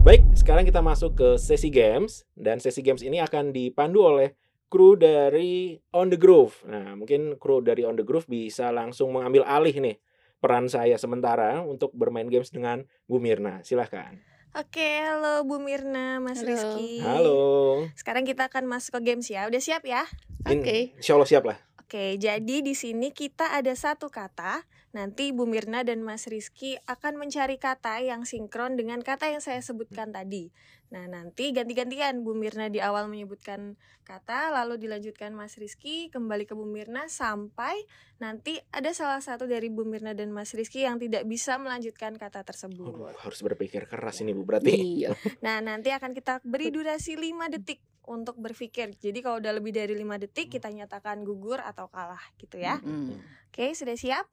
Baik, 0.02 0.26
sekarang 0.34 0.66
kita 0.66 0.82
masuk 0.82 1.14
ke 1.14 1.28
sesi 1.38 1.70
games 1.70 2.26
dan 2.34 2.58
sesi 2.58 2.82
games 2.82 3.06
ini 3.06 3.22
akan 3.22 3.54
dipandu 3.54 4.02
oleh 4.02 4.34
kru 4.66 4.98
dari 4.98 5.78
On 5.94 6.10
The 6.10 6.18
Groove. 6.18 6.66
Nah, 6.66 6.98
mungkin 6.98 7.38
kru 7.38 7.62
dari 7.62 7.86
On 7.86 7.94
The 7.94 8.02
Groove 8.02 8.26
bisa 8.26 8.74
langsung 8.74 9.14
mengambil 9.14 9.46
alih 9.46 9.78
nih 9.78 9.94
peran 10.38 10.70
saya 10.70 10.96
sementara 11.00 11.64
untuk 11.64 11.90
bermain 11.96 12.28
games 12.28 12.52
dengan 12.52 12.84
Bu 13.10 13.18
Mirna. 13.18 13.64
Silahkan. 13.66 14.20
Oke, 14.56 15.04
halo 15.04 15.44
Bu 15.44 15.60
Mirna, 15.60 16.16
Mas 16.16 16.40
Halo. 16.40 16.48
Rizky. 16.48 17.04
Halo. 17.04 17.40
Sekarang 17.92 18.24
kita 18.24 18.48
akan 18.48 18.64
masuk 18.64 18.96
ke 18.96 19.12
games 19.12 19.28
ya. 19.28 19.44
Udah 19.44 19.60
siap 19.60 19.84
ya? 19.84 20.08
Oke. 20.48 20.96
insya 20.96 21.12
Allah 21.18 21.28
siap 21.28 21.44
lah. 21.44 21.65
Oke, 21.86 22.18
jadi 22.18 22.66
di 22.66 22.74
sini 22.74 23.14
kita 23.14 23.54
ada 23.54 23.70
satu 23.78 24.10
kata. 24.10 24.66
Nanti 24.90 25.30
Bu 25.30 25.46
Mirna 25.46 25.86
dan 25.86 26.02
Mas 26.02 26.26
Rizky 26.26 26.74
akan 26.82 27.14
mencari 27.14 27.62
kata 27.62 28.02
yang 28.02 28.26
sinkron 28.26 28.74
dengan 28.74 28.98
kata 29.06 29.30
yang 29.30 29.38
saya 29.38 29.62
sebutkan 29.62 30.10
tadi. 30.10 30.50
Nah, 30.90 31.06
nanti 31.06 31.54
ganti-gantian 31.54 32.26
Bu 32.26 32.34
Mirna 32.34 32.66
di 32.74 32.82
awal 32.82 33.06
menyebutkan 33.06 33.78
kata, 34.02 34.50
lalu 34.50 34.82
dilanjutkan 34.82 35.30
Mas 35.30 35.54
Rizky, 35.62 36.10
kembali 36.10 36.50
ke 36.50 36.58
Bu 36.58 36.66
Mirna 36.66 37.06
sampai 37.06 37.78
nanti 38.18 38.58
ada 38.74 38.90
salah 38.90 39.22
satu 39.22 39.46
dari 39.46 39.70
Bu 39.70 39.86
Mirna 39.86 40.10
dan 40.10 40.34
Mas 40.34 40.58
Rizky 40.58 40.82
yang 40.82 40.98
tidak 40.98 41.22
bisa 41.22 41.54
melanjutkan 41.54 42.18
kata 42.18 42.42
tersebut. 42.42 43.14
harus 43.14 43.40
berpikir 43.46 43.86
keras 43.86 44.26
ini 44.26 44.34
Bu 44.34 44.42
berarti. 44.42 44.74
Iya. 44.74 45.14
Nah, 45.38 45.62
nanti 45.62 45.94
akan 45.94 46.18
kita 46.18 46.42
beri 46.42 46.74
durasi 46.74 47.14
5 47.14 47.46
detik 47.46 47.78
untuk 48.06 48.38
berpikir. 48.38 48.94
Jadi 48.96 49.18
kalau 49.20 49.42
udah 49.42 49.52
lebih 49.58 49.74
dari 49.74 49.92
5 49.92 50.16
detik 50.22 50.48
kita 50.48 50.70
nyatakan 50.70 51.26
gugur 51.26 51.58
atau 51.58 51.90
kalah 51.90 52.22
gitu 52.38 52.56
ya. 52.56 52.78
Mhm. 52.80 53.18
Oke, 53.50 53.74
sudah 53.74 53.98
siap? 53.98 54.24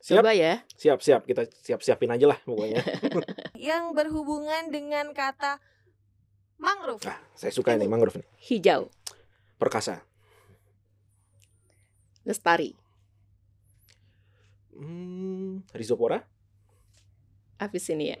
Siap, 0.00 0.24
Coba 0.24 0.32
ya. 0.32 0.64
siap, 0.74 0.98
siap. 1.00 1.22
Kita 1.24 1.46
siap-siapin 1.46 2.10
aja 2.10 2.26
lah 2.28 2.38
pokoknya. 2.42 2.80
Yang 3.70 3.84
berhubungan 3.94 4.72
dengan 4.72 5.12
kata 5.12 5.60
mangrove. 6.56 7.04
Ah, 7.04 7.20
saya 7.36 7.52
suka 7.52 7.76
ini 7.76 7.86
mangrove 7.86 8.18
nih. 8.20 8.28
Hijau, 8.50 8.90
Perkasa. 9.56 10.02
lestari, 12.20 12.76
Hmm, 14.76 15.60
Rhizopora, 15.76 16.24
Avicennia, 17.60 18.16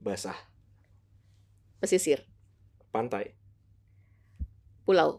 basah, 0.00 0.36
pesisir, 1.80 2.24
pantai, 2.94 3.34
pulau, 4.86 5.18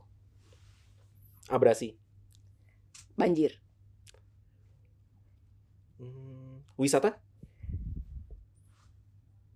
abrasi, 1.51 1.99
banjir, 3.19 3.59
hmm, 5.99 6.63
wisata, 6.79 7.19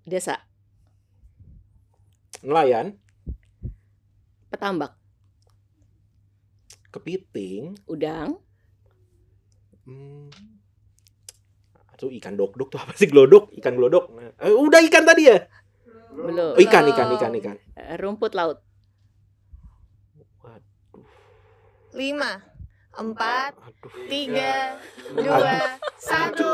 desa, 0.04 0.44
nelayan, 2.44 3.00
petambak, 4.52 5.00
kepiting, 6.92 7.80
udang, 7.88 8.36
hmm, 9.88 10.28
ikan 12.00 12.40
dok-dok 12.40 12.72
tuh 12.72 12.80
apa 12.80 12.96
sih? 12.96 13.12
Glodok? 13.12 13.52
Ikan 13.60 13.76
glodok. 13.76 14.16
Nah, 14.16 14.32
eh, 14.40 14.56
udah 14.56 14.80
ikan 14.88 15.04
tadi 15.04 15.28
ya? 15.28 15.36
Belum. 16.20 16.54
Oh, 16.56 16.60
ikan, 16.60 16.84
ikan, 16.92 17.08
ikan, 17.16 17.32
ikan. 17.40 17.56
Eh, 17.74 17.96
Rumput 17.96 18.36
laut. 18.36 18.60
Lima, 21.90 22.38
empat, 22.94 23.58
Aduh. 23.58 23.92
tiga, 24.06 24.78
dua, 25.10 25.58
satu. 25.98 26.54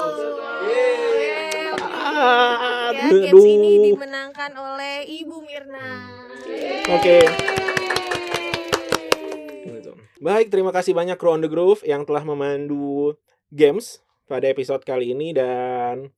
Ah, 2.15 2.95
Ya, 2.95 3.11
games 3.11 3.43
ini 3.43 3.91
dimenangkan 3.91 4.55
oleh 4.55 5.03
Ibu 5.03 5.37
Mirna. 5.43 5.87
Oke. 6.87 7.19
Gitu. 9.67 9.91
Baik, 10.23 10.47
terima 10.47 10.71
kasih 10.71 10.95
banyak 10.95 11.19
Crew 11.19 11.35
on 11.35 11.43
the 11.43 11.51
Groove 11.51 11.83
yang 11.83 12.07
telah 12.07 12.23
memandu 12.23 13.19
games 13.51 13.99
pada 14.25 14.47
episode 14.47 14.87
kali 14.87 15.11
ini 15.11 15.35
dan 15.35 16.15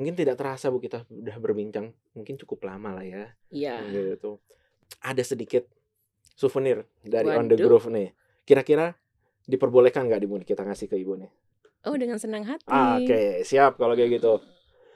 mungkin 0.00 0.16
tidak 0.16 0.40
terasa 0.40 0.72
Bu 0.72 0.80
kita 0.80 1.04
udah 1.12 1.36
berbincang 1.36 1.92
mungkin 2.16 2.40
cukup 2.40 2.64
lama 2.64 2.96
lah 2.96 3.04
ya. 3.04 3.24
Iya. 3.52 3.84
Gitu. 4.16 4.40
Ada 5.04 5.20
sedikit 5.20 5.68
souvenir 6.32 6.88
dari 7.04 7.28
on 7.36 7.52
the 7.52 7.60
Waduh. 7.60 7.68
Groove 7.68 7.92
nih. 7.92 8.08
Kira-kira 8.48 8.96
diperbolehkan 9.44 10.08
nggak 10.08 10.24
Ibu 10.24 10.40
kita 10.40 10.64
ngasih 10.64 10.88
ke 10.88 10.96
Ibu 10.96 11.20
nih? 11.20 11.30
Oh, 11.84 12.00
dengan 12.00 12.16
senang 12.16 12.48
hati. 12.48 12.64
Ah, 12.64 12.96
Oke, 12.96 13.44
siap 13.44 13.76
kalau 13.76 13.92
kayak 13.92 14.16
gitu. 14.16 14.40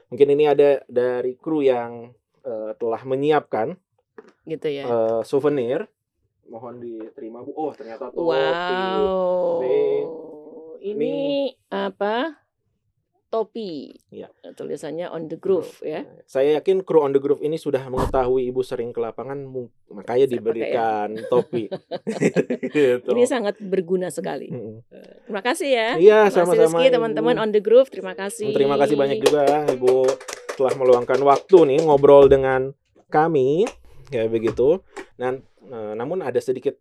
Mungkin 0.08 0.28
ini 0.32 0.48
ada 0.48 0.80
dari 0.88 1.36
kru 1.36 1.60
yang 1.60 2.12
eh, 2.40 2.72
telah 2.80 3.02
menyiapkan 3.04 3.76
Gitu 4.48 4.68
ya. 4.72 4.84
eh, 4.88 5.20
souvenir. 5.24 5.84
Mohon 6.48 6.80
diterima 6.80 7.44
Bu. 7.44 7.52
Oh, 7.56 7.72
ternyata 7.76 8.08
topi. 8.08 8.24
Wow. 8.24 9.60
Nih. 9.60 10.00
Ini 10.84 11.16
apa? 11.72 12.43
Topi. 13.34 13.90
Iya. 14.14 14.30
Tulisannya 14.54 15.10
on 15.10 15.26
the 15.26 15.34
groove 15.34 15.82
ya. 15.82 16.06
Saya 16.22 16.62
yakin 16.62 16.86
kru 16.86 17.02
on 17.02 17.10
the 17.10 17.18
groove 17.18 17.42
ini 17.42 17.58
sudah 17.58 17.82
mengetahui 17.90 18.46
Ibu 18.46 18.62
sering 18.62 18.94
ke 18.94 19.02
lapangan, 19.02 19.42
makanya 19.90 19.90
Saya 19.90 20.06
pakai 20.06 20.22
ya. 20.22 20.26
diberikan 20.30 21.08
topi. 21.26 21.66
gitu. 22.78 23.10
Ini 23.10 23.26
sangat 23.26 23.58
berguna 23.58 24.14
sekali. 24.14 24.54
Terima 25.26 25.42
kasih 25.42 25.66
ya. 25.66 25.88
Iya, 25.98 26.18
Mas 26.30 26.38
sama-sama. 26.38 26.86
Teman-teman 26.86 27.42
on 27.42 27.50
the 27.50 27.58
groove, 27.58 27.90
terima 27.90 28.14
kasih. 28.14 28.54
Terima 28.54 28.78
kasih 28.78 28.94
banyak 28.94 29.18
juga 29.18 29.66
Ibu 29.66 30.06
telah 30.54 30.74
meluangkan 30.78 31.18
waktu 31.26 31.74
nih 31.74 31.78
ngobrol 31.82 32.30
dengan 32.30 32.70
kami 33.10 33.66
ya 34.14 34.30
begitu. 34.30 34.78
Dan 35.18 35.42
eh, 35.66 35.92
namun 35.98 36.22
ada 36.22 36.38
sedikit 36.38 36.78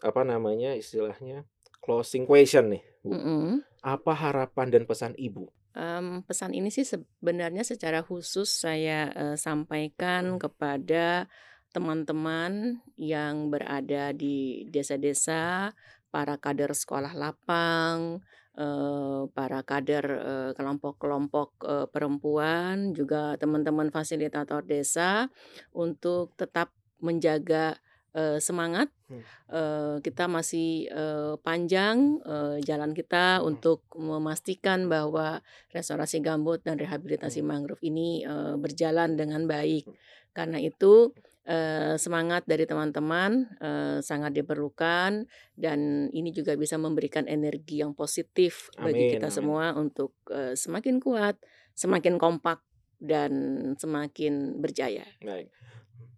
apa 0.00 0.24
namanya 0.24 0.72
istilahnya 0.72 1.44
closing 1.84 2.24
question 2.24 2.72
nih. 2.72 2.82
Bu. 3.04 3.12
Mm-mm. 3.12 3.60
Apa 3.84 4.16
harapan 4.16 4.72
dan 4.72 4.88
pesan 4.88 5.12
Ibu? 5.20 5.61
Em, 5.72 6.20
pesan 6.28 6.52
ini 6.52 6.68
sih 6.68 6.84
sebenarnya 6.84 7.64
secara 7.64 8.04
khusus 8.04 8.48
saya 8.48 9.08
eh, 9.16 9.36
sampaikan 9.40 10.36
kepada 10.36 11.26
teman-teman 11.72 12.84
yang 13.00 13.48
berada 13.48 14.12
di 14.12 14.68
desa-desa, 14.68 15.72
para 16.12 16.36
kader 16.36 16.76
sekolah 16.76 17.16
lapang, 17.16 18.20
eh, 18.60 19.22
para 19.32 19.64
kader 19.64 20.06
eh, 20.12 20.50
kelompok-kelompok 20.52 21.48
eh, 21.64 21.86
perempuan, 21.88 22.92
juga 22.92 23.40
teman-teman 23.40 23.88
fasilitator 23.88 24.60
desa 24.68 25.32
untuk 25.72 26.36
tetap 26.36 26.76
menjaga 27.00 27.80
eh, 28.12 28.38
semangat. 28.38 28.88
Hmm. 29.08 29.22
Eh, 29.52 29.96
kita 30.00 30.28
masih 30.28 30.88
eh, 30.88 31.34
panjang 31.40 32.20
eh, 32.24 32.56
jalan 32.62 32.92
kita 32.92 33.40
Hmm. 33.40 33.56
untuk 33.56 33.84
memastikan 33.96 34.88
bahwa 34.88 35.40
restorasi 35.72 36.20
gambut 36.20 36.60
dan 36.64 36.76
rehabilitasi 36.76 37.40
Hmm. 37.40 37.48
mangrove 37.52 37.82
ini 37.84 38.24
eh, 38.24 38.54
berjalan 38.56 39.16
dengan 39.16 39.44
baik. 39.44 39.88
Karena 40.32 40.56
itu 40.60 41.12
eh, 41.42 41.98
semangat 41.98 42.46
dari 42.46 42.64
teman-teman 42.70 43.50
eh, 43.58 43.98
sangat 43.98 44.30
diperlukan 44.30 45.26
dan 45.58 45.78
ini 46.14 46.30
juga 46.30 46.54
bisa 46.54 46.78
memberikan 46.78 47.26
energi 47.26 47.82
yang 47.82 47.98
positif 47.98 48.70
bagi 48.78 49.10
Amin, 49.10 49.12
kita 49.18 49.26
amin. 49.26 49.36
semua 49.36 49.64
untuk 49.74 50.14
eh, 50.30 50.54
semakin 50.54 51.02
kuat, 51.02 51.34
semakin 51.74 52.14
kompak 52.16 52.62
dan 53.02 53.32
semakin 53.74 54.62
berjaya. 54.62 55.02
Baik. 55.18 55.50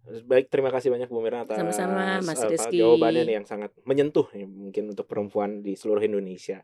Baik, 0.05 0.53
terima 0.53 0.69
kasih 0.69 0.93
banyak 0.93 1.09
Bu 1.09 1.17
Mirna 1.17 1.49
atas 1.49 1.57
Sama-sama, 1.57 2.21
Mas 2.21 2.41
Rizky. 2.45 2.77
jawabannya 2.77 3.25
nih 3.25 3.35
yang 3.41 3.47
sangat 3.49 3.73
menyentuh 3.89 4.29
nih, 4.37 4.45
mungkin 4.45 4.93
untuk 4.93 5.09
perempuan 5.09 5.65
di 5.65 5.73
seluruh 5.73 6.01
Indonesia. 6.05 6.61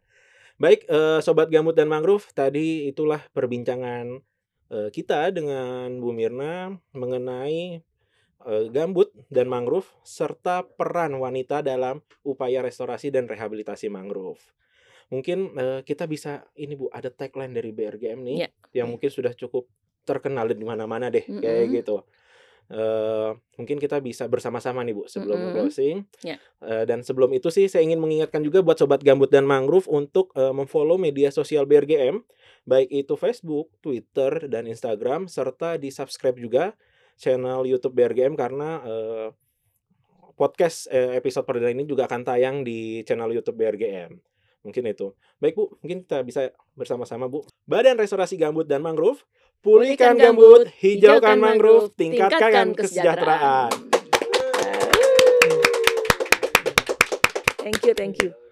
Baik, 0.62 0.86
eh, 0.86 1.20
sobat 1.26 1.50
Gambut 1.50 1.74
dan 1.74 1.90
Mangrove, 1.90 2.30
tadi 2.38 2.86
itulah 2.86 3.18
perbincangan 3.34 4.22
eh, 4.72 4.90
kita 4.94 5.34
dengan 5.34 5.98
Bu 5.98 6.14
Mirna 6.14 6.70
mengenai 6.94 7.82
eh, 8.46 8.66
gambut 8.70 9.10
dan 9.34 9.50
mangrove 9.50 9.90
serta 10.06 10.62
peran 10.64 11.18
wanita 11.18 11.66
dalam 11.66 12.00
upaya 12.22 12.62
restorasi 12.62 13.10
dan 13.10 13.26
rehabilitasi 13.26 13.90
mangrove. 13.90 14.42
Mungkin 15.12 15.52
kita 15.84 16.08
bisa 16.08 16.48
ini 16.56 16.72
Bu, 16.80 16.88
ada 16.88 17.12
tagline 17.12 17.52
dari 17.52 17.76
BRGM 17.76 18.24
nih 18.24 18.38
Ya. 18.48 18.50
yang 18.72 18.96
mungkin 18.96 19.12
sudah 19.12 19.36
cukup 19.36 19.68
terkenal 20.08 20.48
di 20.48 20.64
mana-mana 20.64 21.12
deh 21.12 21.28
kayak 21.28 21.68
Mm-mm. 21.68 21.76
gitu. 21.84 21.98
Eh, 22.72 23.32
mungkin 23.60 23.84
kita 23.84 24.00
bisa 24.00 24.32
bersama-sama 24.32 24.80
nih 24.88 24.96
Bu 24.96 25.04
sebelum 25.04 25.36
Mm-mm. 25.36 25.54
closing. 25.60 26.08
Ya. 26.24 26.40
Eh, 26.64 26.88
dan 26.88 27.04
sebelum 27.04 27.28
itu 27.36 27.52
sih 27.52 27.68
saya 27.68 27.84
ingin 27.84 28.00
mengingatkan 28.00 28.40
juga 28.40 28.64
buat 28.64 28.80
sobat 28.80 29.04
gambut 29.04 29.28
dan 29.28 29.44
mangrove 29.44 29.92
untuk 29.92 30.32
eh, 30.40 30.56
memfollow 30.56 30.96
media 30.96 31.36
sosial 31.36 31.68
BRGM 31.68 32.24
baik 32.64 32.90
itu 32.94 33.14
Facebook, 33.20 33.74
Twitter 33.84 34.48
dan 34.48 34.70
Instagram 34.70 35.28
serta 35.28 35.76
di 35.76 35.90
subscribe 35.92 36.38
juga 36.38 36.72
channel 37.18 37.68
YouTube 37.68 37.92
BRGM 37.92 38.40
karena 38.40 38.80
eh, 38.86 39.28
podcast 40.40 40.88
eh, 40.90 41.20
episode 41.20 41.46
perdana 41.46 41.76
ini 41.76 41.84
juga 41.84 42.08
akan 42.08 42.22
tayang 42.24 42.64
di 42.64 43.04
channel 43.04 43.36
YouTube 43.36 43.60
BRGM. 43.60 44.16
Mungkin 44.62 44.84
itu. 44.94 45.18
Baik 45.42 45.58
Bu, 45.58 45.74
mungkin 45.82 46.06
kita 46.06 46.22
bisa 46.22 46.54
bersama-sama 46.78 47.26
Bu. 47.26 47.42
Badan 47.66 47.98
Restorasi 47.98 48.38
Gambut 48.38 48.70
dan 48.70 48.86
Mangrove, 48.86 49.26
pulihkan 49.62 50.18
gambut, 50.18 50.66
hijaukan 50.82 51.38
mangrove, 51.38 51.94
tingkatkan 51.94 52.74
kesejahteraan. 52.74 53.70
Thank 57.62 57.86
you, 57.86 57.94
thank 57.94 58.18
you. 58.26 58.42